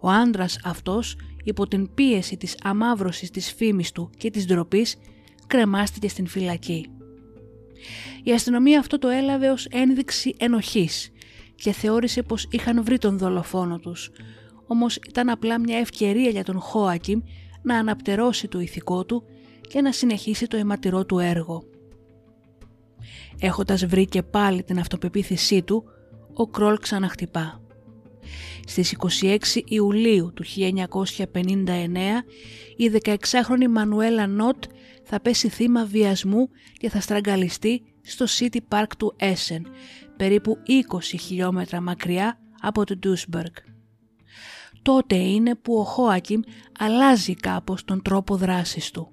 Ο 0.00 0.08
άντρας 0.08 0.58
αυτός, 0.64 1.16
υπό 1.44 1.68
την 1.68 1.94
πίεση 1.94 2.36
της 2.36 2.56
αμάβρωσης 2.62 3.30
της 3.30 3.52
φήμης 3.52 3.92
του 3.92 4.10
και 4.16 4.30
της 4.30 4.46
ντροπής, 4.46 4.96
κρεμάστηκε 5.46 6.08
στην 6.08 6.26
φυλακή. 6.26 6.90
Η 8.22 8.32
αστυνομία 8.32 8.78
αυτό 8.78 8.98
το 8.98 9.08
έλαβε 9.08 9.50
ως 9.50 9.66
ένδειξη 9.66 10.34
ενοχής 10.38 11.10
και 11.54 11.72
θεώρησε 11.72 12.22
πως 12.22 12.46
είχαν 12.50 12.84
βρει 12.84 12.98
τον 12.98 13.18
δολοφόνο 13.18 13.78
τους, 13.78 14.10
όμως 14.68 14.96
ήταν 14.96 15.28
απλά 15.28 15.60
μια 15.60 15.78
ευκαιρία 15.78 16.30
για 16.30 16.44
τον 16.44 16.60
Χόακιμ 16.60 17.20
να 17.62 17.78
αναπτερώσει 17.78 18.48
το 18.48 18.60
ηθικό 18.60 19.04
του 19.04 19.24
και 19.68 19.80
να 19.80 19.92
συνεχίσει 19.92 20.46
το 20.46 20.56
αιματηρό 20.56 21.04
του 21.04 21.18
έργο. 21.18 21.62
Έχοντας 23.40 23.86
βρει 23.86 24.06
και 24.06 24.22
πάλι 24.22 24.62
την 24.62 24.78
αυτοπεποίθησή 24.78 25.62
του, 25.62 25.84
ο 26.34 26.46
Κρόλ 26.46 26.78
ξαναχτυπά. 26.78 27.60
Στις 28.66 28.96
26 29.22 29.36
Ιουλίου 29.64 30.32
του 30.34 30.44
1959 30.44 31.24
η 32.76 32.90
16χρονη 33.04 33.68
Μανουέλα 33.70 34.26
Νότ 34.26 34.64
θα 35.04 35.20
πέσει 35.20 35.48
θύμα 35.48 35.84
βιασμού 35.84 36.48
και 36.72 36.88
θα 36.88 37.00
στραγγαλιστεί 37.00 37.82
στο 38.02 38.24
City 38.38 38.58
Park 38.68 38.90
του 38.98 39.14
Έσεν, 39.16 39.66
περίπου 40.16 40.56
20 40.92 40.98
χιλιόμετρα 41.00 41.80
μακριά 41.80 42.38
από 42.60 42.84
το 42.84 42.96
Ντούσμπεργκ 42.96 43.52
τότε 44.88 45.16
είναι 45.16 45.54
που 45.54 45.78
ο 45.78 45.84
Χόακιμ 45.84 46.40
αλλάζει 46.78 47.34
κάπως 47.34 47.84
τον 47.84 48.02
τρόπο 48.02 48.36
δράσης 48.36 48.90
του. 48.90 49.10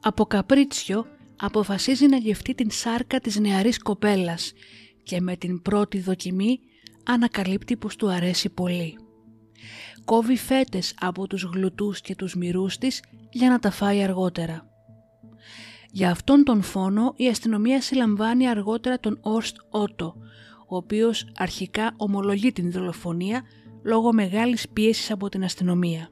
Από 0.00 0.24
καπρίτσιο 0.24 1.06
αποφασίζει 1.36 2.06
να 2.06 2.16
γευτεί 2.16 2.54
την 2.54 2.70
σάρκα 2.70 3.20
της 3.20 3.38
νεαρής 3.38 3.78
κοπέλας 3.78 4.52
και 5.02 5.20
με 5.20 5.36
την 5.36 5.62
πρώτη 5.62 6.00
δοκιμή 6.00 6.60
ανακαλύπτει 7.04 7.76
πως 7.76 7.96
του 7.96 8.10
αρέσει 8.10 8.48
πολύ. 8.48 8.98
Κόβει 10.04 10.36
φέτες 10.36 10.94
από 11.00 11.26
τους 11.26 11.42
γλουτούς 11.42 12.00
και 12.00 12.14
τους 12.14 12.34
μυρούς 12.34 12.78
της 12.78 13.02
για 13.30 13.48
να 13.48 13.58
τα 13.58 13.70
φάει 13.70 14.02
αργότερα. 14.02 14.68
Για 15.90 16.10
αυτόν 16.10 16.44
τον 16.44 16.62
φόνο 16.62 17.12
η 17.16 17.28
αστυνομία 17.28 17.80
συλλαμβάνει 17.80 18.48
αργότερα 18.48 19.00
τον 19.00 19.18
Όρστ 19.20 19.56
Ότο, 19.70 20.14
ο 20.68 20.76
οποίος 20.76 21.26
αρχικά 21.36 21.94
ομολογεί 21.96 22.52
την 22.52 22.70
δολοφονία 22.70 23.42
λόγω 23.82 24.12
μεγάλης 24.12 24.68
πίεσης 24.68 25.10
από 25.10 25.28
την 25.28 25.44
αστυνομία. 25.44 26.10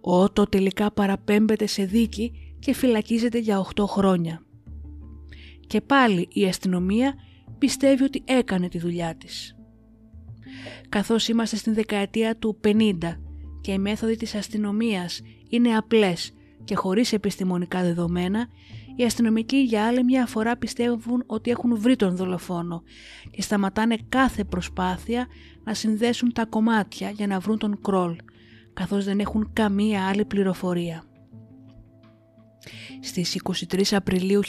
Ο 0.00 0.22
Ότο 0.22 0.44
τελικά 0.44 0.92
παραπέμπεται 0.92 1.66
σε 1.66 1.84
δίκη 1.84 2.32
και 2.58 2.74
φυλακίζεται 2.74 3.38
για 3.38 3.66
8 3.74 3.84
χρόνια. 3.86 4.42
Και 5.66 5.80
πάλι 5.80 6.28
η 6.32 6.46
αστυνομία 6.46 7.14
πιστεύει 7.58 8.02
ότι 8.02 8.22
έκανε 8.24 8.68
τη 8.68 8.78
δουλειά 8.78 9.14
της. 9.16 9.56
Καθώς 10.88 11.28
είμαστε 11.28 11.56
στην 11.56 11.74
δεκαετία 11.74 12.36
του 12.36 12.60
50 12.64 12.98
και 13.60 13.72
οι 13.72 13.78
μέθοδοι 13.78 14.16
της 14.16 14.34
αστυνομίας 14.34 15.20
είναι 15.48 15.76
απλές 15.76 16.32
και 16.64 16.74
χωρίς 16.74 17.12
επιστημονικά 17.12 17.82
δεδομένα, 17.82 18.46
οι 18.96 19.04
αστυνομικοί 19.04 19.56
για 19.56 19.86
άλλη 19.86 20.04
μια 20.04 20.26
φορά 20.26 20.56
πιστεύουν 20.56 21.22
ότι 21.26 21.50
έχουν 21.50 21.80
βρει 21.80 21.96
τον 21.96 22.16
δολοφόνο 22.16 22.82
και 23.30 23.42
σταματάνε 23.42 23.96
κάθε 24.08 24.44
προσπάθεια 24.44 25.26
να 25.68 25.74
συνδέσουν 25.74 26.32
τα 26.32 26.44
κομμάτια 26.44 27.10
για 27.10 27.26
να 27.26 27.38
βρουν 27.38 27.58
τον 27.58 27.80
Κρόλ, 27.82 28.16
καθώς 28.74 29.04
δεν 29.04 29.20
έχουν 29.20 29.50
καμία 29.52 30.08
άλλη 30.08 30.24
πληροφορία. 30.24 31.04
Στις 33.00 33.40
23 33.72 33.82
Απριλίου 33.90 34.40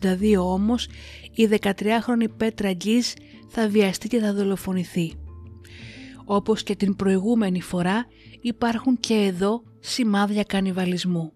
1962 0.00 0.36
όμως, 0.36 0.88
η 1.32 1.48
13χρονη 1.50 2.26
Πέτρα 2.36 2.72
Γκίζ 2.72 3.12
θα 3.48 3.68
βιαστεί 3.68 4.08
και 4.08 4.18
θα 4.18 4.32
δολοφονηθεί. 4.34 5.12
Όπως 6.24 6.62
και 6.62 6.76
την 6.76 6.96
προηγούμενη 6.96 7.60
φορά 7.60 8.06
υπάρχουν 8.40 9.00
και 9.00 9.14
εδώ 9.14 9.62
σημάδια 9.80 10.42
κανιβαλισμού. 10.42 11.32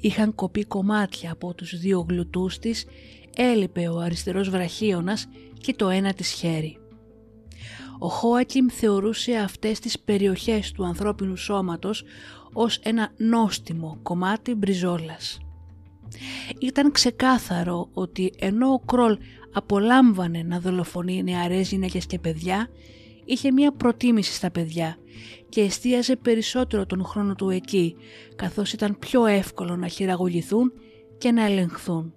Είχαν 0.00 0.34
κοπεί 0.34 0.64
κομμάτια 0.64 1.32
από 1.32 1.54
τους 1.54 1.78
δύο 1.78 2.06
γλουτούς 2.08 2.58
της, 2.58 2.84
έλειπε 3.36 3.88
ο 3.88 3.98
αριστερός 3.98 4.50
βραχίωνας 4.50 5.28
και 5.58 5.74
το 5.74 5.88
ένα 5.88 6.12
της 6.12 6.30
χέρι. 6.30 6.79
Ο 8.02 8.08
Χόακιμ 8.08 8.66
θεωρούσε 8.68 9.36
αυτές 9.36 9.78
τις 9.78 10.00
περιοχές 10.00 10.72
του 10.72 10.84
ανθρώπινου 10.84 11.36
σώματος 11.36 12.04
ως 12.52 12.78
ένα 12.82 13.12
νόστιμο 13.16 13.98
κομμάτι 14.02 14.54
μπριζόλας. 14.54 15.38
Ήταν 16.58 16.92
ξεκάθαρο 16.92 17.88
ότι 17.92 18.32
ενώ 18.38 18.72
ο 18.72 18.78
Κρόλ 18.78 19.18
απολάμβανε 19.52 20.42
να 20.42 20.60
δολοφονεί 20.60 21.22
νεαρές 21.22 21.70
γυναίκες 21.70 22.06
και 22.06 22.18
παιδιά, 22.18 22.68
είχε 23.24 23.52
μία 23.52 23.72
προτίμηση 23.72 24.32
στα 24.32 24.50
παιδιά 24.50 24.96
και 25.48 25.60
εστίαζε 25.60 26.16
περισσότερο 26.16 26.86
τον 26.86 27.04
χρόνο 27.04 27.34
του 27.34 27.50
εκεί, 27.50 27.96
καθώς 28.36 28.72
ήταν 28.72 28.98
πιο 28.98 29.26
εύκολο 29.26 29.76
να 29.76 29.86
χειραγωγηθούν 29.86 30.72
και 31.18 31.32
να 31.32 31.44
ελεγχθούν. 31.44 32.14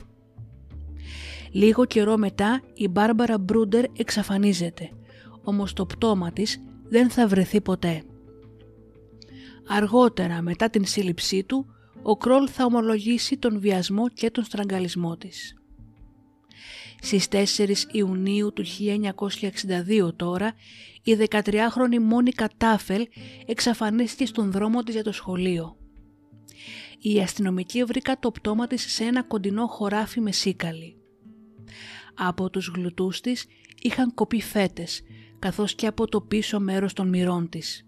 Λίγο 1.52 1.86
καιρό 1.86 2.18
μετά 2.18 2.62
η 2.74 2.88
Μπάρμπαρα 2.88 3.38
Μπρούντερ 3.38 3.84
εξαφανίζεται, 3.98 4.90
όμως 5.44 5.74
το 5.74 5.86
πτώμα 5.86 6.32
της 6.32 6.64
δεν 6.84 7.10
θα 7.10 7.28
βρεθεί 7.28 7.62
ποτέ. 7.62 8.04
Αργότερα 9.68 10.42
μετά 10.42 10.70
την 10.70 10.86
σύλληψή 10.86 11.44
του, 11.44 11.66
ο 12.02 12.18
Κρόλ 12.18 12.48
θα 12.52 12.66
ομολογήσει 12.66 13.38
τον 13.38 13.60
βιασμό 13.60 14.10
και 14.10 14.32
τον 14.32 14.44
στραγγαλισμό 14.44 15.18
της. 15.18 15.56
Στις 17.02 17.28
4 17.28 17.74
Ιουνίου 17.92 18.54
του 18.54 18.64
1962 18.66 20.16
τώρα, 20.16 20.54
η 21.04 21.18
13χρονη 21.30 22.00
Μόνικα 22.02 22.50
Τάφελ 22.58 23.08
εξαφανίστηκε 23.46 24.26
στον 24.26 24.52
δρόμο 24.52 24.84
της 24.84 24.94
για 24.94 25.04
το 25.04 25.12
σχολείο. 25.12 25.78
Οι 27.00 27.20
αστυνομικοί 27.20 27.84
βρήκα 27.84 28.20
το 28.20 28.32
πτώμα 28.32 28.68
της 28.68 28.94
σε 28.94 29.04
ένα 29.04 29.24
κοντινό 29.24 29.68
χωράφι 29.68 30.22
με 30.22 30.32
σίκαλη. 30.32 30.98
Από 32.14 32.50
τους 32.50 32.72
γλουτούς 32.76 33.22
της 33.22 33.46
είχαν 33.82 34.14
κοπεί 34.14 34.42
φέτες, 34.42 35.02
καθώς 35.44 35.76
και 35.76 35.88
από 35.88 36.08
το 36.08 36.22
πίσω 36.22 36.60
μέρος 36.60 36.94
των 36.94 37.10
μυρών 37.10 37.50
της. 37.50 37.86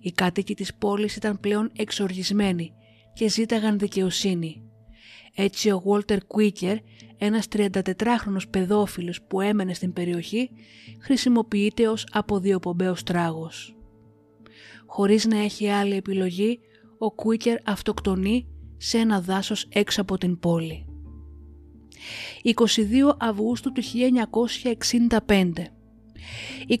Οι 0.00 0.12
κάτοικοι 0.12 0.54
της 0.54 0.74
πόλης 0.74 1.16
ήταν 1.16 1.40
πλέον 1.40 1.70
εξοργισμένοι 1.76 2.72
και 3.14 3.28
ζήταγαν 3.28 3.78
δικαιοσύνη. 3.78 4.62
Έτσι 5.34 5.70
ο 5.70 5.82
Walter 5.86 6.16
Quaker, 6.16 6.76
ένας 7.18 7.46
34χρονος 7.52 8.50
παιδόφιλος 8.50 9.22
που 9.22 9.40
έμενε 9.40 9.74
στην 9.74 9.92
περιοχή, 9.92 10.50
χρησιμοποιείται 11.00 11.88
ως 11.88 12.06
αποδιοπομπαίος 12.10 13.02
τράγος. 13.02 13.76
Χωρίς 14.86 15.26
να 15.26 15.38
έχει 15.38 15.68
άλλη 15.68 15.94
επιλογή, 15.94 16.60
ο 16.98 17.06
Quaker 17.06 17.56
αυτοκτονεί 17.64 18.46
σε 18.76 18.98
ένα 18.98 19.20
δάσος 19.20 19.66
έξω 19.68 20.00
από 20.00 20.18
την 20.18 20.38
πόλη. 20.38 20.86
22 22.42 23.16
Αυγούστου 23.18 23.72
του 23.72 23.82
1965 23.82 25.77
22 26.68 26.76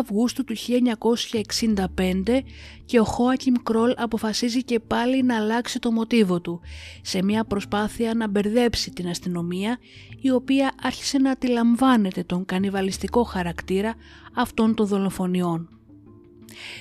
Αυγούστου 0.00 0.44
του 0.44 0.54
1965 0.56 2.40
και 2.84 3.00
ο 3.00 3.04
Χόακιμ 3.04 3.54
Κρόλ 3.62 3.94
αποφασίζει 3.96 4.64
και 4.64 4.80
πάλι 4.80 5.22
να 5.22 5.36
αλλάξει 5.36 5.78
το 5.78 5.90
μοτίβο 5.90 6.40
του 6.40 6.60
σε 7.02 7.22
μια 7.22 7.44
προσπάθεια 7.44 8.14
να 8.14 8.28
μπερδέψει 8.28 8.90
την 8.90 9.08
αστυνομία 9.08 9.78
η 10.20 10.30
οποία 10.30 10.72
άρχισε 10.82 11.18
να 11.18 11.30
αντιλαμβάνεται 11.30 12.22
τον 12.22 12.44
κανιβαλιστικό 12.44 13.22
χαρακτήρα 13.22 13.94
αυτών 14.34 14.74
των 14.74 14.86
δολοφονιών. 14.86 15.68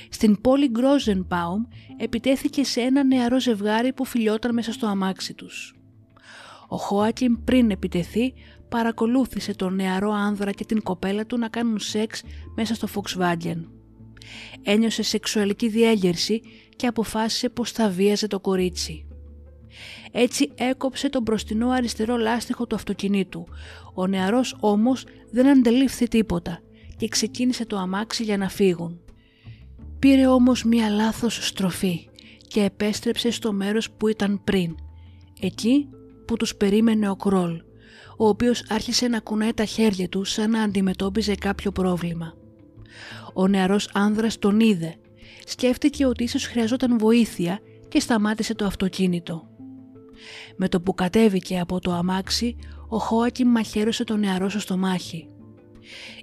Στην 0.10 0.42
πόλη 0.42 0.70
Γκρόζενπάουμ 0.70 1.64
επιτέθηκε 1.98 2.64
σε 2.64 2.82
ένα 2.82 3.04
νεαρό 3.04 3.40
ζευγάρι 3.40 3.94
που 3.94 4.06
φιλιόταν 4.06 4.54
μέσα 4.54 4.72
στο 4.72 4.88
αμάξι 4.88 5.34
τους. 5.34 5.76
Ο 6.68 6.78
Χόακιμ 6.78 7.34
πριν 7.44 7.72
επιτεθεί 7.72 8.34
παρακολούθησε 8.74 9.56
τον 9.56 9.76
νεαρό 9.76 10.12
άνδρα 10.12 10.52
και 10.52 10.66
την 10.66 10.82
κοπέλα 10.82 11.26
του 11.26 11.38
να 11.38 11.48
κάνουν 11.48 11.80
σεξ 11.80 12.24
μέσα 12.56 12.76
στο 12.76 12.88
Volkswagen. 12.94 13.66
Ένιωσε 14.64 15.04
σεξουαλική 15.04 15.70
διέγερση 15.70 16.42
και 16.76 16.88
αποφάσισε 16.88 17.50
πως 17.50 17.72
θα 17.72 17.90
βίαζε 17.90 18.28
το 18.28 18.40
κορίτσι. 18.40 19.06
Έτσι 20.12 20.52
έκοψε 20.56 21.10
τον 21.10 21.22
μπροστινό 21.22 21.70
αριστερό 21.70 22.18
λάστιχο 22.18 22.68
του 22.68 22.76
αυτοκινήτου. 22.76 23.48
Ο 23.94 24.08
νεαρός 24.08 24.58
όμως 24.60 25.06
δεν 25.32 25.48
αντελήφθη 25.48 26.08
τίποτα 26.08 26.60
και 26.98 27.08
ξεκίνησε 27.08 27.66
το 27.66 27.78
αμάξι 27.78 28.24
για 28.24 28.38
να 28.38 28.50
φύγουν. 28.50 29.02
Πήρε 30.00 30.28
όμως 30.28 30.64
μία 30.64 30.90
λάθος 30.90 31.48
στροφή 31.48 32.10
και 32.48 32.64
επέστρεψε 32.64 33.32
στο 33.32 33.54
μέρος 33.54 33.92
που 33.92 34.08
ήταν 34.08 34.42
πριν, 34.44 34.76
εκεί 35.40 35.90
που 36.26 36.38
τους 36.38 36.56
περίμενε 36.56 37.10
ο 37.10 37.16
Κρόλ 37.16 37.62
ο 38.24 38.28
οποίος 38.28 38.64
άρχισε 38.70 39.08
να 39.08 39.20
κουνάει 39.20 39.54
τα 39.54 39.66
χέρια 39.66 40.10
του 40.10 40.24
σαν 40.24 40.50
να 40.50 40.62
αντιμετώπιζε 40.62 41.36
κάποιο 41.36 41.72
πρόβλημα. 41.72 42.34
Ο 43.34 43.48
νεαρός 43.48 43.90
άνδρας 43.94 44.40
τον 44.40 44.60
είδε, 44.60 44.96
σκέφτηκε 45.46 46.06
ότι 46.06 46.24
ίσως 46.24 46.46
χρειαζόταν 46.46 46.98
βοήθεια 46.98 47.60
και 47.88 48.00
σταμάτησε 48.00 48.56
το 48.56 48.66
αυτοκίνητο. 48.66 49.48
Με 50.56 50.70
το 50.70 50.82
που 50.82 50.94
κατέβηκε 50.94 51.60
από 51.60 51.80
το 51.80 51.92
αμάξι, 51.92 52.56
ο 52.88 52.98
Χόακιμ 52.98 53.50
μαχαίρωσε 53.50 54.04
τον 54.04 54.20
νεαρό 54.20 54.50
στο 54.50 54.60
στομάχι. 54.60 55.28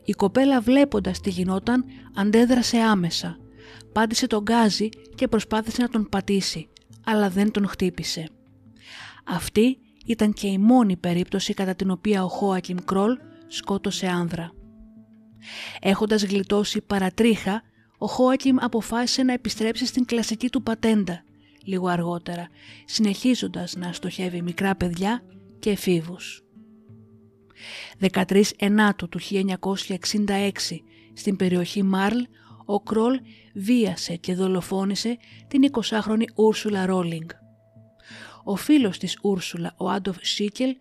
Η 0.04 0.12
κοπέλα 0.12 0.60
βλέποντας 0.60 1.20
τι 1.20 1.30
γινόταν 1.30 1.84
αντέδρασε 2.14 2.76
άμεσα, 2.76 3.36
πάντησε 3.92 4.26
τον 4.26 4.42
γκάζι 4.42 4.88
και 5.14 5.28
προσπάθησε 5.28 5.82
να 5.82 5.88
τον 5.88 6.08
πατήσει, 6.08 6.68
αλλά 7.04 7.30
δεν 7.30 7.50
τον 7.50 7.68
χτύπησε. 7.68 8.28
Αυτή 9.24 9.78
ήταν 10.06 10.32
και 10.32 10.46
η 10.46 10.58
μόνη 10.58 10.96
περίπτωση 10.96 11.54
κατά 11.54 11.74
την 11.74 11.90
οποία 11.90 12.24
ο 12.24 12.28
Χόακιμ 12.28 12.76
Κρόλ 12.84 13.18
σκότωσε 13.46 14.06
άνδρα. 14.06 14.52
Έχοντας 15.80 16.24
γλιτώσει 16.24 16.80
παρατρίχα, 16.80 17.62
ο 17.98 18.06
Χόακιμ 18.06 18.56
αποφάσισε 18.60 19.22
να 19.22 19.32
επιστρέψει 19.32 19.86
στην 19.86 20.04
κλασική 20.04 20.48
του 20.48 20.62
πατέντα 20.62 21.24
λίγο 21.64 21.86
αργότερα, 21.86 22.48
συνεχίζοντας 22.84 23.76
να 23.76 23.92
στοχεύει 23.92 24.42
μικρά 24.42 24.76
παιδιά 24.76 25.22
και 25.58 25.70
εφήβους. 25.70 26.42
13 28.00 28.42
Ενάτου 28.58 29.08
του 29.08 29.20
1966 29.20 30.50
στην 31.12 31.36
περιοχή 31.36 31.82
Μάρλ, 31.82 32.18
ο 32.64 32.80
Κρόλ 32.80 33.20
βίασε 33.54 34.16
και 34.16 34.34
δολοφόνησε 34.34 35.18
την 35.48 35.62
20χρονη 35.72 36.24
Ούρσουλα 36.34 36.86
Ρόλινγκ. 36.86 37.28
Ο 38.44 38.56
φίλος 38.56 38.98
της 38.98 39.18
Ούρσουλα, 39.22 39.74
ο 39.76 39.88
Άντοφ 39.88 40.16
Σίκελ, 40.20 40.76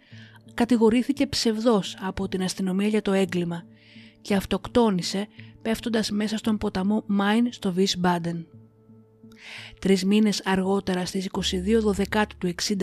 κατηγορήθηκε 0.54 1.28
ψευδός 1.28 1.98
από 2.02 2.28
την 2.28 2.43
αστυνομία 2.43 2.88
για 2.88 3.02
το 3.02 3.13
έγκλημα 3.13 3.63
και 4.22 4.36
αυτοκτόνησε 4.36 5.28
πέφτοντας 5.62 6.12
μέσα 6.12 6.38
στον 6.38 6.58
ποταμό 6.58 7.04
Μάιν 7.08 7.52
στο 7.52 7.74
Βις 7.74 7.98
Μπάντεν. 7.98 8.48
Τρεις 9.80 10.06
μήνες 10.06 10.41
αργότερα 10.45 11.06
στις 11.06 11.28
22 11.32 11.93
Δεκάτου 11.93 12.38
του 12.38 12.54
66 12.67 12.76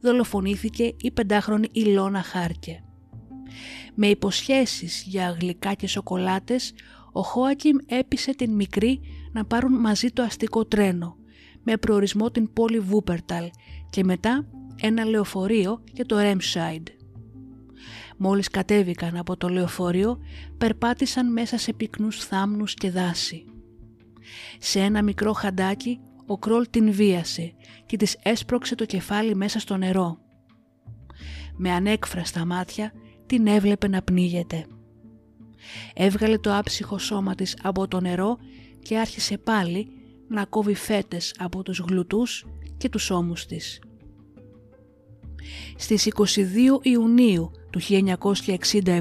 δολοφονήθηκε 0.00 0.94
η 0.96 1.10
πεντάχρονη 1.10 1.68
Ηλώνα 1.72 2.22
Χάρκε. 2.22 2.80
Με 3.94 4.06
υποσχέσεις 4.06 5.02
για 5.06 5.36
γλυκά 5.40 5.74
και 5.74 5.88
σοκολάτες, 5.88 6.72
ο 7.12 7.22
Χόακιμ 7.22 7.76
έπεισε 7.86 8.34
την 8.34 8.54
μικρή 8.54 9.00
να 9.32 9.44
πάρουν 9.44 9.72
μαζί 9.72 10.10
το 10.10 10.22
αστικό 10.22 10.64
τρένο 10.64 11.16
με 11.66 11.76
προορισμό 11.76 12.30
την 12.30 12.52
πόλη 12.52 12.78
Βούπερταλ 12.78 13.50
και 13.90 14.04
μετά 14.04 14.46
ένα 14.80 15.04
λεωφορείο 15.04 15.82
για 15.92 16.06
το 16.06 16.18
Ρέμσάιντ. 16.18 16.88
Μόλις 18.16 18.48
κατέβηκαν 18.48 19.16
από 19.16 19.36
το 19.36 19.48
λεωφορείο, 19.48 20.18
περπάτησαν 20.58 21.32
μέσα 21.32 21.58
σε 21.58 21.72
πυκνούς 21.72 22.24
θάμνους 22.24 22.74
και 22.74 22.90
δάση. 22.90 23.44
Σε 24.58 24.80
ένα 24.80 25.02
μικρό 25.02 25.32
χαντάκι, 25.32 26.00
ο 26.26 26.38
Κρόλ 26.38 26.66
την 26.70 26.92
βίασε 26.92 27.54
και 27.86 27.96
της 27.96 28.16
έσπρωξε 28.22 28.74
το 28.74 28.84
κεφάλι 28.84 29.34
μέσα 29.34 29.58
στο 29.58 29.76
νερό. 29.76 30.18
Με 31.56 31.70
ανέκφραστα 31.70 32.44
μάτια 32.44 32.92
την 33.26 33.46
έβλεπε 33.46 33.88
να 33.88 34.02
πνίγεται. 34.02 34.66
Έβγαλε 35.94 36.38
το 36.38 36.56
άψυχο 36.56 36.98
σώμα 36.98 37.34
της 37.34 37.56
από 37.62 37.88
το 37.88 38.00
νερό 38.00 38.38
και 38.82 38.98
άρχισε 38.98 39.38
πάλι 39.38 39.88
να 40.28 40.44
κόβει 40.44 40.74
φέτες 40.74 41.34
από 41.38 41.62
τους 41.62 41.78
γλουτούς 41.78 42.46
και 42.76 42.88
τους 42.88 43.10
ώμους 43.10 43.46
της. 43.46 43.80
Στις 45.76 46.06
22 46.06 46.80
Ιουνίου 46.82 47.50
του 47.70 47.80
1967 47.80 49.00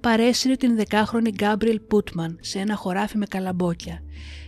παρέσυρε 0.00 0.54
την 0.56 0.76
δεκάχρονη 0.76 1.30
Γκάμπριελ 1.30 1.80
Πούτμαν 1.80 2.38
σε 2.40 2.58
ένα 2.58 2.76
χωράφι 2.76 3.18
με 3.18 3.26
καλαμπόκια, 3.26 4.02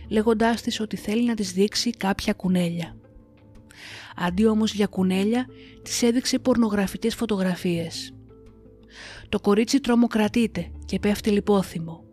λέγοντάς 0.09 0.61
της 0.61 0.79
ότι 0.79 0.95
θέλει 0.95 1.25
να 1.25 1.33
της 1.33 1.51
δείξει 1.51 1.89
κάποια 1.89 2.33
κουνέλια. 2.33 2.95
Αντί 4.15 4.45
όμως 4.45 4.73
για 4.73 4.87
κουνέλια, 4.87 5.45
της 5.81 6.03
έδειξε 6.03 6.39
πορνογραφικές 6.39 7.15
φωτογραφίες. 7.15 8.13
Το 9.29 9.39
κορίτσι 9.39 9.79
τρομοκρατείται 9.79 10.71
και 10.85 10.99
πέφτει 10.99 11.29
λιπόθυμο. 11.29 12.04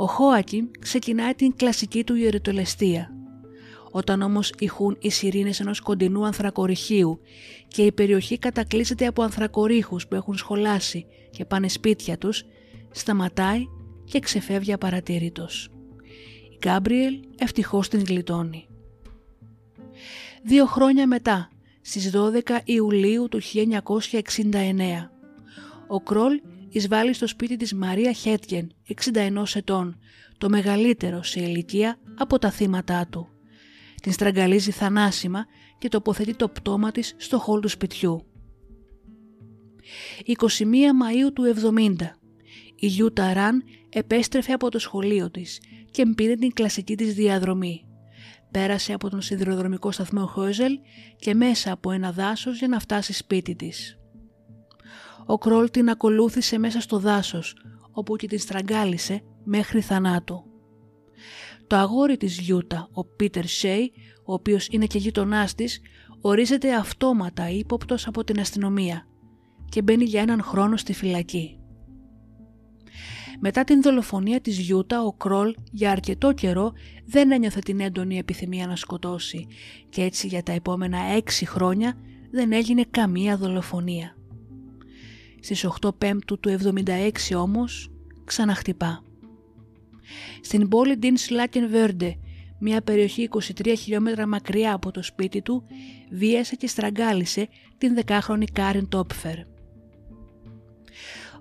Ο 0.00 0.06
Χόακιμ 0.06 0.66
ξεκινάει 0.80 1.34
την 1.34 1.56
κλασική 1.56 2.04
του 2.04 2.14
ιεροτελεστία. 2.14 3.10
Όταν 3.90 4.22
όμως 4.22 4.52
ηχούν 4.58 4.96
οι 5.00 5.10
σιρήνες 5.10 5.60
ενός 5.60 5.80
κοντινού 5.80 6.26
ανθρακοριχείου 6.26 7.20
και 7.68 7.82
η 7.82 7.92
περιοχή 7.92 8.38
κατακλείζεται 8.38 9.06
από 9.06 9.22
ανθρακορίχους 9.22 10.06
που 10.06 10.14
έχουν 10.14 10.36
σχολάσει 10.36 11.06
και 11.30 11.44
πάνε 11.44 11.68
σπίτια 11.68 12.18
τους, 12.18 12.44
σταματάει 12.90 13.64
και 14.04 14.18
ξεφεύγει 14.18 14.72
απαρατήρητος. 14.72 15.70
Η 16.52 16.56
Γκάμπριελ 16.58 17.20
ευτυχώς 17.38 17.88
την 17.88 18.04
γλιτώνει. 18.04 18.66
Δύο 20.42 20.66
χρόνια 20.66 21.06
μετά, 21.06 21.50
στις 21.80 22.10
12 22.10 22.60
Ιουλίου 22.64 23.28
του 23.28 23.40
1969, 23.40 25.10
ο 25.88 26.00
Κρόλ 26.00 26.40
εισβάλλει 26.68 27.12
στο 27.12 27.26
σπίτι 27.26 27.56
της 27.56 27.74
Μαρία 27.74 28.12
Χέτγεν, 28.12 28.72
61 29.12 29.42
ετών, 29.54 29.98
το 30.38 30.48
μεγαλύτερο 30.48 31.22
σε 31.22 31.40
ηλικία 31.40 31.98
από 32.18 32.38
τα 32.38 32.50
θύματά 32.50 33.06
του. 33.10 33.28
Την 34.02 34.12
στραγγαλίζει 34.12 34.70
θανάσιμα 34.70 35.46
και 35.78 35.88
τοποθετεί 35.88 36.34
το 36.34 36.48
πτώμα 36.48 36.90
της 36.90 37.14
στο 37.16 37.38
χόλ 37.38 37.60
του 37.60 37.68
σπιτιού. 37.68 38.26
21 40.26 40.32
Μαΐου 40.62 41.32
του 41.34 41.54
70, 41.74 41.94
η 42.74 42.86
Γιούτα 42.86 43.32
Ραν 43.32 43.62
επέστρεφε 43.88 44.52
από 44.52 44.70
το 44.70 44.78
σχολείο 44.78 45.30
της 45.30 45.60
και 45.90 46.06
πήρε 46.14 46.34
την 46.34 46.52
κλασική 46.52 46.96
της 46.96 47.14
διαδρομή. 47.14 47.84
Πέρασε 48.50 48.92
από 48.92 49.10
τον 49.10 49.22
σιδηροδρομικό 49.22 49.90
σταθμό 49.90 50.26
Χόιζελ 50.26 50.78
και 51.18 51.34
μέσα 51.34 51.72
από 51.72 51.90
ένα 51.90 52.12
δάσος 52.12 52.58
για 52.58 52.68
να 52.68 52.78
φτάσει 52.78 53.12
σπίτι 53.12 53.54
της. 53.54 53.98
Ο 55.30 55.38
Κρόλ 55.38 55.70
την 55.70 55.88
ακολούθησε 55.88 56.58
μέσα 56.58 56.80
στο 56.80 56.98
δάσος, 56.98 57.56
όπου 57.92 58.16
και 58.16 58.26
την 58.26 58.38
στραγγάλισε 58.38 59.22
μέχρι 59.44 59.80
θανάτου. 59.80 60.44
Το 61.66 61.76
αγόρι 61.76 62.16
της 62.16 62.38
Γιούτα, 62.40 62.88
ο 62.92 63.04
Πίτερ 63.04 63.46
Σέι, 63.46 63.92
ο 64.24 64.32
οποίος 64.32 64.66
είναι 64.70 64.86
και 64.86 64.98
γείτονά 64.98 65.48
της, 65.56 65.80
ορίζεται 66.20 66.74
αυτόματα 66.74 67.50
ύποπτος 67.50 68.06
από 68.06 68.24
την 68.24 68.40
αστυνομία 68.40 69.06
και 69.68 69.82
μπαίνει 69.82 70.04
για 70.04 70.20
έναν 70.20 70.42
χρόνο 70.42 70.76
στη 70.76 70.92
φυλακή. 70.92 71.58
Μετά 73.40 73.64
την 73.64 73.82
δολοφονία 73.82 74.40
της 74.40 74.58
Γιούτα, 74.58 75.02
ο 75.02 75.12
Κρόλ 75.12 75.54
για 75.70 75.90
αρκετό 75.90 76.32
καιρό 76.32 76.72
δεν 77.06 77.32
ένιωθε 77.32 77.58
την 77.58 77.80
έντονη 77.80 78.18
επιθυμία 78.18 78.66
να 78.66 78.76
σκοτώσει 78.76 79.46
και 79.88 80.02
έτσι 80.02 80.26
για 80.26 80.42
τα 80.42 80.52
επόμενα 80.52 80.98
έξι 80.98 81.46
χρόνια 81.46 81.94
δεν 82.30 82.52
έγινε 82.52 82.84
καμία 82.90 83.36
δολοφονία. 83.36 84.17
Στις 85.48 85.66
8 85.82 85.90
Πέμπτου 85.98 86.40
του 86.40 86.58
76 86.84 87.10
όμως 87.36 87.90
ξαναχτυπά. 88.24 89.02
Στην 90.42 90.68
πόλη 90.68 90.96
Ντινσλάκεν 90.96 91.68
μια 92.58 92.82
περιοχή 92.82 93.28
23 93.32 93.74
χιλιόμετρα 93.78 94.26
μακριά 94.26 94.72
από 94.72 94.90
το 94.90 95.02
σπίτι 95.02 95.42
του, 95.42 95.64
βίασε 96.10 96.56
και 96.56 96.66
στραγγάλισε 96.66 97.48
την 97.78 97.94
δεκάχρονη 97.94 98.46
Κάριν 98.46 98.88
Τόπφερ. 98.88 99.36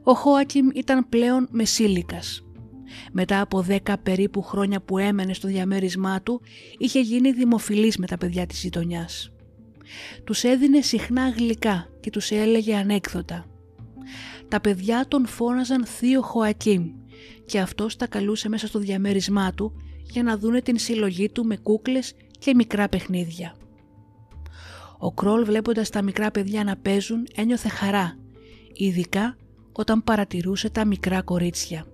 Ο 0.04 0.13
Γιόακιμ 0.13 0.67
ήταν 0.74 1.10
πλέον 1.10 1.48
μεσήλικας. 1.52 2.43
Μετά 3.12 3.41
από 3.41 3.62
δέκα 3.62 3.98
περίπου 3.98 4.41
χρόνια 4.41 4.82
που 4.82 4.98
έμενε 4.98 5.34
στο 5.34 5.48
διαμέρισμά 5.48 6.22
του, 6.22 6.41
είχε 6.78 7.00
γίνει 7.00 7.32
δημοφιλής 7.32 7.98
με 7.98 8.08
τα 8.08 8.17
παιδιά 8.17 8.46
της 8.46 8.62
γειτονιάς. 8.62 9.32
Τους 10.24 10.43
έδινε 10.43 10.82
συχνά 10.82 11.30
γλυκά 11.30 11.89
και 12.00 12.10
τους 12.10 12.32
έλεγε 12.32 12.76
ανέκδοτα. 12.76 13.46
Τα 14.48 14.62
παιδιά 14.62 15.06
τον 15.08 15.28
φώναζαν 15.28 15.86
θείο 15.86 16.22
Χοακίμ 16.22 16.91
και 17.46 17.60
αυτός 17.60 17.96
τα 17.96 18.08
καλούσε 18.08 18.50
μέσα 18.50 18.67
στο 18.67 18.80
διαμέρισμά 18.80 19.54
του 19.54 19.74
για 20.04 20.24
να 20.24 20.38
δούνε 20.38 20.62
την 20.62 20.78
συλλογή 20.78 21.30
του 21.30 21.46
με 21.46 21.58
κούκλες 21.58 22.13
και 22.39 22.56
μικρά 22.56 22.89
παιχνίδια. 22.89 23.56
Ο 24.98 25.12
Κρόλ 25.12 25.46
βλέποντας 25.46 25.89
τα 25.89 26.02
μικρά 26.02 26.32
παιδιά 26.32 26.63
να 26.63 26.76
παίζουν 26.76 27.28
ένιωθε 27.36 27.70
χαρά, 27.70 28.17
ειδικά 28.74 29.38
όταν 29.72 30.04
παρατηρούσε 30.04 30.70
τα 30.70 30.86
μικρά 30.86 31.22
κορίτσια. 31.22 31.86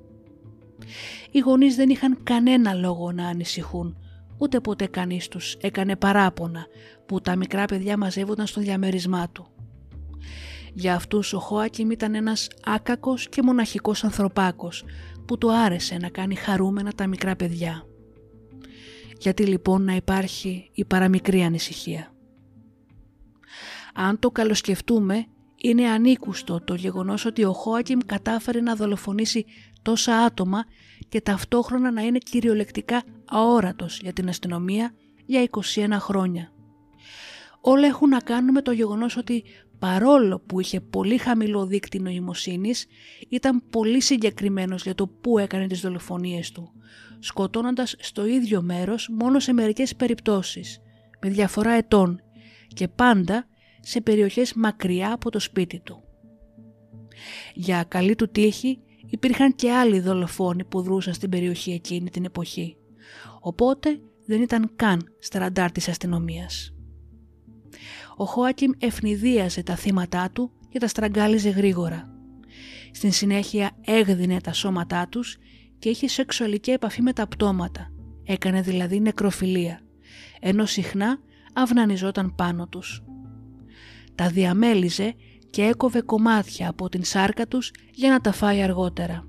Οι 1.31 1.39
γονείς 1.39 1.75
δεν 1.75 1.89
είχαν 1.89 2.17
κανένα 2.23 2.73
λόγο 2.73 3.11
να 3.11 3.27
ανησυχούν, 3.27 3.97
ούτε 4.37 4.59
ποτέ 4.59 4.85
κανείς 4.87 5.27
τους 5.27 5.53
έκανε 5.53 5.95
παράπονα 5.95 6.65
που 7.05 7.21
τα 7.21 7.35
μικρά 7.35 7.65
παιδιά 7.65 7.97
μαζεύονταν 7.97 8.47
στο 8.47 8.61
διαμέρισμά 8.61 9.29
του. 9.29 9.47
Για 10.73 10.95
αυτούς 10.95 11.33
ο 11.33 11.39
Χόακιμ 11.39 11.91
ήταν 11.91 12.15
ένας 12.15 12.47
άκακος 12.63 13.29
και 13.29 13.41
μοναχικός 13.41 14.03
ανθρωπάκος 14.03 14.83
που 15.25 15.37
του 15.37 15.53
άρεσε 15.53 15.97
να 15.97 16.09
κάνει 16.09 16.35
χαρούμενα 16.35 16.91
τα 16.91 17.07
μικρά 17.07 17.35
παιδιά. 17.35 17.85
Γιατί 19.17 19.45
λοιπόν 19.45 19.83
να 19.83 19.95
υπάρχει 19.95 20.69
η 20.73 20.85
παραμικρή 20.85 21.41
ανησυχία. 21.41 22.13
Αν 23.93 24.19
το 24.19 24.31
καλοσκεφτούμε, 24.31 25.25
είναι 25.57 25.89
ανήκουστο 25.89 26.61
το 26.63 26.73
γεγονός 26.73 27.25
ότι 27.25 27.43
ο 27.43 27.53
Χόακιμ 27.53 27.99
κατάφερε 28.05 28.61
να 28.61 28.75
δολοφονήσει 28.75 29.45
τόσα 29.81 30.17
άτομα 30.17 30.63
και 31.09 31.21
ταυτόχρονα 31.21 31.91
να 31.91 32.01
είναι 32.01 32.17
κυριολεκτικά 32.17 33.03
αόρατος 33.25 33.99
για 33.99 34.13
την 34.13 34.29
αστυνομία 34.29 34.93
για 35.25 35.49
21 35.49 35.87
χρόνια. 35.99 36.51
Όλα 37.61 37.87
έχουν 37.87 38.09
να 38.09 38.19
κάνουν 38.19 38.51
με 38.51 38.61
το 38.61 38.71
γεγονός 38.71 39.17
ότι 39.17 39.43
παρόλο 39.83 40.39
που 40.39 40.59
είχε 40.59 40.81
πολύ 40.81 41.17
χαμηλό 41.17 41.65
δίκτυο 41.65 42.01
νοημοσύνης, 42.01 42.85
ήταν 43.29 43.63
πολύ 43.69 44.01
συγκεκριμένος 44.01 44.83
για 44.83 44.95
το 44.95 45.07
πού 45.07 45.37
έκανε 45.37 45.67
τις 45.67 45.81
δολοφονίες 45.81 46.51
του, 46.51 46.71
σκοτώνοντας 47.19 47.95
στο 47.99 48.25
ίδιο 48.25 48.61
μέρος 48.61 49.09
μόνο 49.11 49.39
σε 49.39 49.53
μερικές 49.53 49.95
περιπτώσεις, 49.95 50.81
με 51.21 51.29
διαφορά 51.29 51.71
ετών 51.71 52.21
και 52.67 52.87
πάντα 52.87 53.47
σε 53.79 54.01
περιοχές 54.01 54.53
μακριά 54.53 55.13
από 55.13 55.29
το 55.29 55.39
σπίτι 55.39 55.79
του. 55.79 56.03
Για 57.53 57.83
καλή 57.83 58.15
του 58.15 58.29
τύχη 58.29 58.79
υπήρχαν 59.09 59.55
και 59.55 59.71
άλλοι 59.71 59.99
δολοφόνοι 59.99 60.63
που 60.63 60.81
δρούσαν 60.81 61.13
στην 61.13 61.29
περιοχή 61.29 61.71
εκείνη 61.71 62.09
την 62.09 62.25
εποχή, 62.25 62.77
οπότε 63.39 63.99
δεν 64.25 64.41
ήταν 64.41 64.71
καν 64.75 65.01
στα 65.19 65.51
της 65.71 65.87
αστυνομίας 65.87 66.72
ο 68.15 68.25
Χόακιμ 68.25 68.71
ευνηδίαζε 68.77 69.63
τα 69.63 69.75
θύματά 69.75 70.29
του 70.33 70.51
και 70.69 70.79
τα 70.79 70.87
στραγγάλιζε 70.87 71.49
γρήγορα. 71.49 72.13
Στην 72.91 73.11
συνέχεια 73.11 73.71
έγδινε 73.81 74.41
τα 74.41 74.53
σώματά 74.53 75.07
τους 75.07 75.37
και 75.79 75.89
είχε 75.89 76.07
σεξουαλική 76.07 76.71
επαφή 76.71 77.01
με 77.01 77.13
τα 77.13 77.27
πτώματα, 77.27 77.91
έκανε 78.23 78.61
δηλαδή 78.61 78.99
νεκροφιλία, 78.99 79.79
ενώ 80.39 80.65
συχνά 80.65 81.19
αυνανιζόταν 81.53 82.35
πάνω 82.35 82.67
τους. 82.67 83.03
Τα 84.15 84.29
διαμέλιζε 84.29 85.15
και 85.49 85.63
έκοβε 85.63 86.01
κομμάτια 86.01 86.69
από 86.69 86.89
την 86.89 87.03
σάρκα 87.03 87.47
τους 87.47 87.71
για 87.91 88.09
να 88.09 88.21
τα 88.21 88.31
φάει 88.31 88.61
αργότερα. 88.61 89.27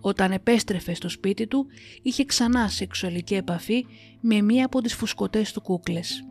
Όταν 0.00 0.32
επέστρεφε 0.32 0.94
στο 0.94 1.08
σπίτι 1.08 1.46
του, 1.46 1.66
είχε 2.02 2.24
ξανά 2.24 2.68
σεξουαλική 2.68 3.34
επαφή 3.34 3.86
με 4.20 4.40
μία 4.42 4.64
από 4.64 4.80
τις 4.80 4.94
φουσκωτές 4.94 5.52
του 5.52 5.60
κούκλες. 5.60 6.24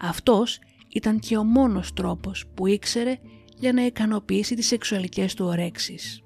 Αυτός 0.00 0.58
ήταν 0.88 1.18
και 1.18 1.36
ο 1.36 1.44
μόνος 1.44 1.92
τρόπος 1.92 2.44
που 2.54 2.66
ήξερε 2.66 3.18
για 3.56 3.72
να 3.72 3.86
ικανοποιήσει 3.86 4.54
τις 4.54 4.66
σεξουαλικές 4.66 5.34
του 5.34 5.44
ορέξεις. 5.44 6.22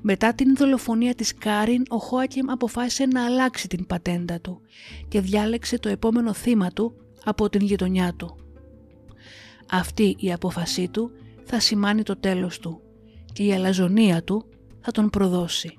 Μετά 0.00 0.34
την 0.34 0.56
δολοφονία 0.56 1.14
της 1.14 1.34
Κάριν, 1.34 1.82
ο 1.88 1.96
Χόακιμ 1.98 2.50
αποφάσισε 2.50 3.06
να 3.06 3.24
αλλάξει 3.24 3.68
την 3.68 3.86
πατέντα 3.86 4.40
του 4.40 4.60
και 5.08 5.20
διάλεξε 5.20 5.78
το 5.78 5.88
επόμενο 5.88 6.32
θύμα 6.32 6.70
του 6.70 6.94
από 7.24 7.48
την 7.48 7.60
γειτονιά 7.60 8.14
του. 8.16 8.36
Αυτή 9.70 10.16
η 10.18 10.32
απόφασή 10.32 10.88
του 10.88 11.10
θα 11.44 11.60
σημάνει 11.60 12.02
το 12.02 12.16
τέλος 12.16 12.58
του 12.58 12.80
και 13.32 13.42
η 13.42 13.52
αλαζονία 13.52 14.24
του 14.24 14.44
θα 14.80 14.90
τον 14.90 15.10
προδώσει. 15.10 15.78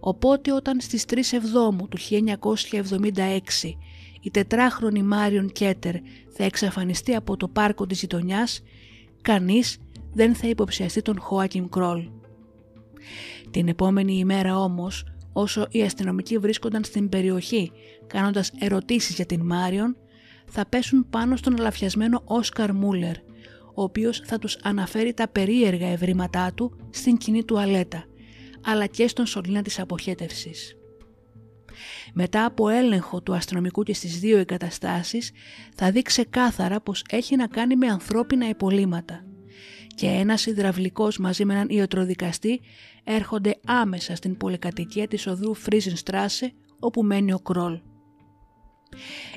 Οπότε 0.00 0.52
όταν 0.52 0.80
στις 0.80 1.04
3 1.08 1.18
Εβδόμου 1.32 1.88
του 1.88 1.98
1976 1.98 3.30
η 4.26 4.30
τετράχρονη 4.30 5.02
Μάριον 5.02 5.52
Κέτερ 5.52 5.94
θα 6.28 6.44
εξαφανιστεί 6.44 7.14
από 7.14 7.36
το 7.36 7.48
πάρκο 7.48 7.86
της 7.86 8.00
γειτονιάς, 8.00 8.62
κανείς 9.22 9.78
δεν 10.12 10.34
θα 10.34 10.48
υποψιαστεί 10.48 11.02
τον 11.02 11.20
Χόακιμ 11.20 11.68
Κρόλ. 11.68 12.08
Την 13.50 13.68
επόμενη 13.68 14.18
ημέρα 14.18 14.58
όμως, 14.58 15.04
όσο 15.32 15.66
οι 15.70 15.82
αστυνομικοί 15.82 16.38
βρίσκονταν 16.38 16.84
στην 16.84 17.08
περιοχή 17.08 17.72
κάνοντας 18.06 18.52
ερωτήσεις 18.58 19.14
για 19.14 19.26
την 19.26 19.40
Μάριον, 19.40 19.96
θα 20.46 20.66
πέσουν 20.66 21.06
πάνω 21.10 21.36
στον 21.36 21.58
αλαφιασμένο 21.58 22.22
Όσκαρ 22.24 22.72
Μούλερ, 22.72 23.16
ο 23.74 23.82
οποίος 23.82 24.22
θα 24.24 24.38
τους 24.38 24.56
αναφέρει 24.62 25.14
τα 25.14 25.28
περίεργα 25.28 25.88
ευρήματά 25.88 26.52
του 26.54 26.76
στην 26.90 27.16
κοινή 27.16 27.44
τουαλέτα, 27.44 28.04
αλλά 28.64 28.86
και 28.86 29.08
στον 29.08 29.26
σωλήνα 29.26 29.62
της 29.62 29.78
αποχέτευσης. 29.78 30.76
Μετά 32.12 32.44
από 32.44 32.68
έλεγχο 32.68 33.22
του 33.22 33.34
αστυνομικού 33.34 33.82
και 33.82 33.94
στις 33.94 34.18
δύο 34.18 34.38
εγκαταστάσεις 34.38 35.32
θα 35.74 35.90
δει 35.90 36.02
ξεκάθαρα 36.02 36.80
πως 36.80 37.04
έχει 37.10 37.36
να 37.36 37.46
κάνει 37.46 37.76
με 37.76 37.86
ανθρώπινα 37.86 38.48
υπολείμματα 38.48 39.24
και 39.96 40.06
ένας 40.06 40.46
υδραυλικός 40.46 41.18
μαζί 41.18 41.44
με 41.44 41.54
έναν 41.54 41.68
ιατροδικαστή 41.68 42.60
έρχονται 43.04 43.56
άμεσα 43.66 44.16
στην 44.16 44.36
πολυκατοικία 44.36 45.08
της 45.08 45.26
οδού 45.26 45.54
Φρίζενστράσε 45.54 46.52
όπου 46.80 47.02
μένει 47.02 47.32
ο 47.32 47.38
Κρόλ. 47.38 47.80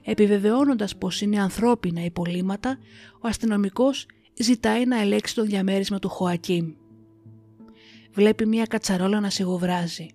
Επιβεβαιώνοντας 0.04 0.98
πως 0.98 1.22
είναι 1.22 1.42
ανθρώπινα 1.42 2.04
υπολείμματα, 2.04 2.78
ο 3.22 3.28
αστυνομικός 3.28 4.06
ζητάει 4.40 4.86
να 4.86 5.02
ελέξει 5.02 5.36
το 5.36 5.44
διαμέρισμα 5.44 6.00
του 6.00 6.10
Χωακίμ. 6.10 6.74
Βλέπει 8.12 8.46
μια 8.46 8.66
κατσαρόλα 8.66 9.20
να 9.20 9.30
σιγοβράζει. 9.30 10.08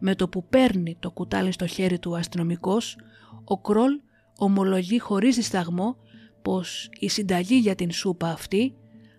Με 0.00 0.14
το 0.14 0.28
που 0.28 0.46
παίρνει 0.48 0.96
το 1.00 1.10
κουτάλι 1.10 1.52
στο 1.52 1.66
χέρι 1.66 1.98
του 1.98 2.10
ο 2.10 2.16
αστυνομικός, 2.16 2.96
ο 3.44 3.58
Κρόλ 3.58 4.00
ομολογεί 4.38 4.98
χωρίς 4.98 5.36
δισταγμό 5.36 5.96
πως 6.42 6.88
η 6.98 7.08
συνταγή 7.08 7.56
για 7.56 7.74
την 7.74 7.90
σούπα 7.90 8.28
αυτή 8.28 8.74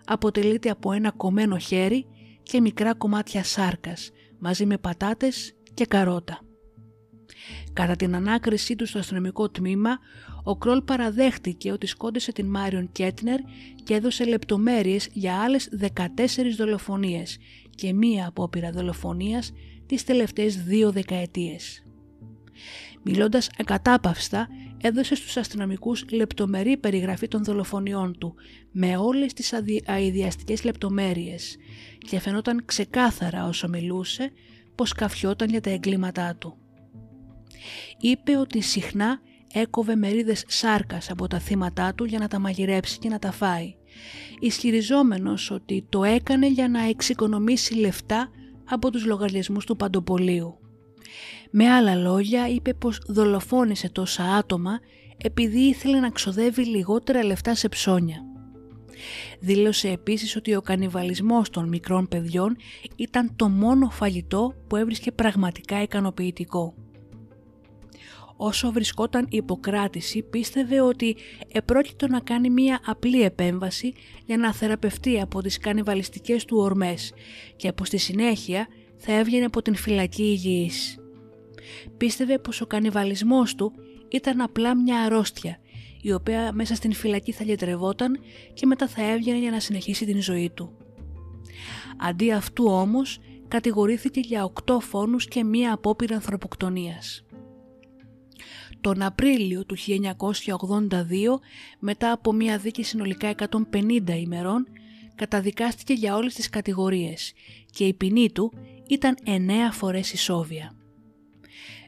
αποτελείται 0.06 0.70
από 0.70 0.92
ένα 0.92 1.12
κομμένο 1.12 1.58
χέρι 1.58 2.06
και 2.44 2.62
μικρά 2.62 2.94
κομμάτια 2.94 3.44
σάρκας 3.44 4.12
μαζί 4.40 4.66
με 4.66 4.78
πατάτες 4.78 5.56
και 5.74 5.86
καρότα. 5.86 6.40
Κατά 7.74 7.96
την 7.96 8.16
ανάκρισή 8.16 8.76
του 8.76 8.86
στο 8.86 9.00
αστυνομικό 9.00 9.50
τμήμα, 9.50 10.00
ο 10.44 10.58
Κρόλ 10.58 10.82
παραδέχτηκε 10.82 11.72
ότι 11.72 11.88
σκόντισε 11.88 12.32
την 12.32 12.46
Μάριον 12.46 12.92
Κέτνερ 12.92 13.40
και 13.84 13.94
έδωσε 13.94 14.26
λεπτομέρειες 14.26 15.10
για 15.14 15.42
άλλες 15.42 15.70
14 15.82 15.88
δολοφονίες 16.58 17.38
και 17.76 17.94
μία 17.94 18.28
απόπειρα 18.28 18.72
δολοφονίας 18.72 19.52
τις 19.92 20.04
τελευταίες 20.04 20.64
δύο 20.64 20.92
δεκαετίες. 20.92 21.84
Μιλώντας 23.04 23.50
ακατάπαυστα, 23.58 24.48
έδωσε 24.82 25.16
στους 25.16 25.38
αστυνομικούς 25.38 26.06
λεπτομερή 26.12 26.78
περιγραφή 26.78 27.28
των 27.28 27.44
δολοφονιών 27.44 28.18
του, 28.18 28.36
με 28.72 28.98
όλες 28.98 29.34
τις 29.34 29.54
αειδιαστικές 29.86 30.64
λεπτομέρειες 30.64 31.58
και 31.98 32.20
φαινόταν 32.20 32.66
ξεκάθαρα 32.66 33.48
όσο 33.48 33.68
μιλούσε 33.68 34.32
πως 34.76 34.94
καφιόταν 34.94 35.50
για 35.50 35.62
τα 35.62 35.70
εγκλήματά 35.70 36.36
του. 36.36 36.58
Είπε 38.00 38.38
ότι 38.38 38.62
συχνά 38.62 39.20
έκοβε 39.54 39.96
μερίδες 39.96 40.44
σάρκας 40.48 41.10
από 41.10 41.28
τα 41.28 41.40
θύματά 41.40 41.94
του 41.94 42.04
για 42.04 42.20
να 42.20 42.28
τα 42.28 42.40
μαγειρέψει 42.40 42.98
και 42.98 43.10
να 43.10 43.20
τα 43.20 43.32
φάει, 43.32 43.76
ισχυριζόμενος 44.40 45.52
ότι 45.52 45.86
το 45.90 46.04
έκανε 46.04 46.48
για 46.48 46.68
να 46.68 46.88
εξοικονομήσει 46.88 47.76
λεφτά 47.76 48.30
από 48.74 48.92
τους 48.92 49.06
λογαριασμούς 49.06 49.66
του 49.66 49.76
Παντοπολίου. 49.76 50.58
Με 51.52 51.70
άλλα 51.70 51.96
λόγια 51.96 52.48
είπε 52.48 52.74
πως 52.74 53.02
δολοφόνησε 53.08 53.90
τόσα 53.90 54.24
άτομα 54.24 54.80
επειδή 55.18 55.60
ήθελε 55.60 56.00
να 56.00 56.10
ξοδεύει 56.10 56.66
λιγότερα 56.66 57.24
λεφτά 57.24 57.56
σε 57.56 57.70
ψώνια. 57.70 58.26
Δήλωσε 59.40 59.90
επίσης 59.90 60.36
ότι 60.36 60.56
ο 60.56 60.62
κανιβαλισμός 60.62 61.50
των 61.50 61.68
μικρών 61.68 62.08
παιδιών 62.08 62.56
ήταν 62.96 63.36
το 63.36 63.50
μόνο 63.50 63.90
φαγητό 63.90 64.54
που 64.68 64.76
έβρισκε 64.76 65.12
πραγματικά 65.12 65.82
ικανοποιητικό. 65.82 66.76
Όσο 68.44 68.72
βρισκόταν 68.72 69.28
υποκράτηση 69.30 70.22
πίστευε 70.22 70.82
ότι 70.82 71.16
επρόκειτο 71.52 72.08
να 72.08 72.20
κάνει 72.20 72.50
μία 72.50 72.80
απλή 72.86 73.22
επέμβαση 73.22 73.94
για 74.26 74.38
να 74.38 74.54
θεραπευτεί 74.54 75.22
από 75.22 75.42
τις 75.42 75.58
κανιβαλιστικές 75.58 76.46
του 76.46 76.58
ορμές 76.58 77.14
και 77.56 77.68
από 77.68 77.86
στη 77.86 77.98
συνέχεια 77.98 78.68
θα 78.98 79.14
έβγαινε 79.14 79.46
από 79.46 79.62
την 79.62 79.76
φυλακή 79.76 80.24
υγιής. 80.24 80.98
Πίστευε 81.98 82.38
πως 82.38 82.62
ο 82.62 82.66
κανιβαλισμός 82.66 83.56
του 83.56 83.74
ήταν 84.08 84.42
απλά 84.42 84.76
μια 84.76 85.02
αρρώστια 85.02 85.58
η 86.02 86.14
οποία 86.14 86.52
μέσα 86.54 86.76
στην 86.76 86.94
φυλακή 86.94 87.32
θα 87.32 87.44
λυτρευόταν 87.44 88.20
και 88.54 88.66
μετά 88.66 88.88
θα 88.88 89.12
έβγαινε 89.12 89.38
για 89.38 89.52
να 89.52 89.60
συνεχίσει 89.60 90.06
την 90.06 90.22
ζωή 90.22 90.50
του. 90.54 90.78
Αντί 91.98 92.32
αυτού 92.32 92.66
όμως 92.66 93.20
κατηγορήθηκε 93.48 94.20
για 94.20 94.44
οκτώ 94.44 94.80
φόνους 94.80 95.28
και 95.28 95.44
μία 95.44 95.74
απόπειρα 95.74 96.16
ανθρωποκτονίας. 96.16 97.24
Τον 98.82 99.02
Απρίλιο 99.02 99.66
του 99.66 99.76
1982, 99.78 101.40
μετά 101.80 102.12
από 102.12 102.34
μία 102.34 102.58
δίκη 102.58 102.84
συνολικά 102.84 103.34
150 103.74 104.10
ημερών, 104.10 104.68
καταδικάστηκε 105.16 105.94
για 105.94 106.16
όλες 106.16 106.34
τις 106.34 106.50
κατηγορίες 106.50 107.34
και 107.72 107.86
η 107.86 107.94
ποινή 107.94 108.32
του 108.32 108.54
ήταν 108.88 109.18
9 109.26 109.30
φορές 109.72 110.14
ισόβια. 110.14 110.76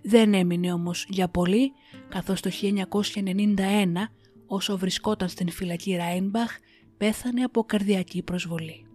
Δεν 0.04 0.34
έμεινε 0.34 0.74
όμως 0.74 1.06
για 1.10 1.30
πολύ, 1.30 1.72
καθώς 2.10 2.42
το 2.42 2.50
1991, 2.50 4.10
όσο 4.48 4.78
βρισκόταν 4.78 5.30
στην 5.30 5.50
φυλακή 5.50 5.96
Ράινμπαχ, 5.96 6.52
πέθανε 6.98 7.44
από 7.44 7.64
καρδιακή 7.64 8.24
προσβολή. 8.24 8.86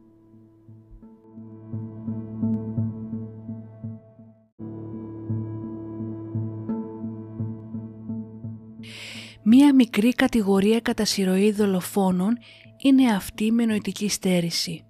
Μία 9.50 9.74
μικρή 9.74 10.12
κατηγορία 10.14 10.80
κατά 10.80 11.04
συρροή 11.04 11.52
δολοφόνων 11.52 12.38
είναι 12.76 13.12
αυτή 13.12 13.52
με 13.52 13.64
νοητική 13.64 14.08
στέρηση 14.08 14.84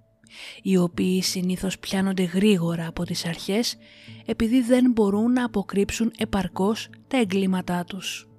οι 0.61 0.77
οποίοι 0.77 1.21
συνήθως 1.21 1.79
πιάνονται 1.79 2.23
γρήγορα 2.23 2.87
από 2.87 3.03
τις 3.03 3.25
αρχές 3.25 3.77
επειδή 4.25 4.61
δεν 4.61 4.91
μπορούν 4.91 5.31
να 5.31 5.45
αποκρύψουν 5.45 6.11
επαρκώς 6.17 6.89
τα 7.07 7.17
εγκλήματά 7.17 7.83
τους. 7.83 8.29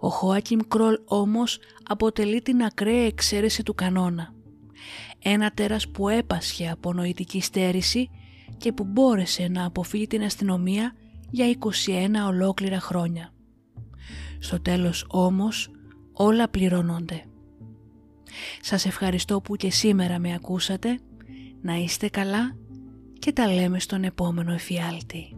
Ο 0.00 0.08
Χόακιμ 0.08 0.58
Κρόλ 0.68 0.96
όμως 1.04 1.58
αποτελεί 1.88 2.42
την 2.42 2.62
ακραία 2.62 3.06
εξαίρεση 3.06 3.62
του 3.62 3.74
κανόνα. 3.74 4.34
Ένα 5.22 5.50
τέρας 5.50 5.88
που 5.88 6.08
έπασχε 6.08 6.70
από 6.70 6.92
νοητική 6.92 7.40
στέρηση 7.40 8.10
και 8.56 8.72
που 8.72 8.84
μπόρεσε 8.84 9.48
να 9.48 9.64
αποφύγει 9.64 10.06
την 10.06 10.22
αστυνομία 10.22 10.94
για 11.30 11.46
21 11.46 11.68
ολόκληρα 12.28 12.80
χρόνια. 12.80 13.32
Στο 14.40 14.60
τέλος 14.60 15.06
όμως 15.08 15.70
όλα 16.12 16.48
πληρώνονται. 16.48 17.24
Σας 18.60 18.86
ευχαριστώ 18.86 19.40
που 19.40 19.56
και 19.56 19.70
σήμερα 19.70 20.18
με 20.18 20.34
ακούσατε, 20.34 20.98
να 21.62 21.74
είστε 21.74 22.08
καλά 22.08 22.56
και 23.18 23.32
τα 23.32 23.52
λέμε 23.52 23.80
στον 23.80 24.04
επόμενο 24.04 24.52
εφιάλτη. 24.52 25.36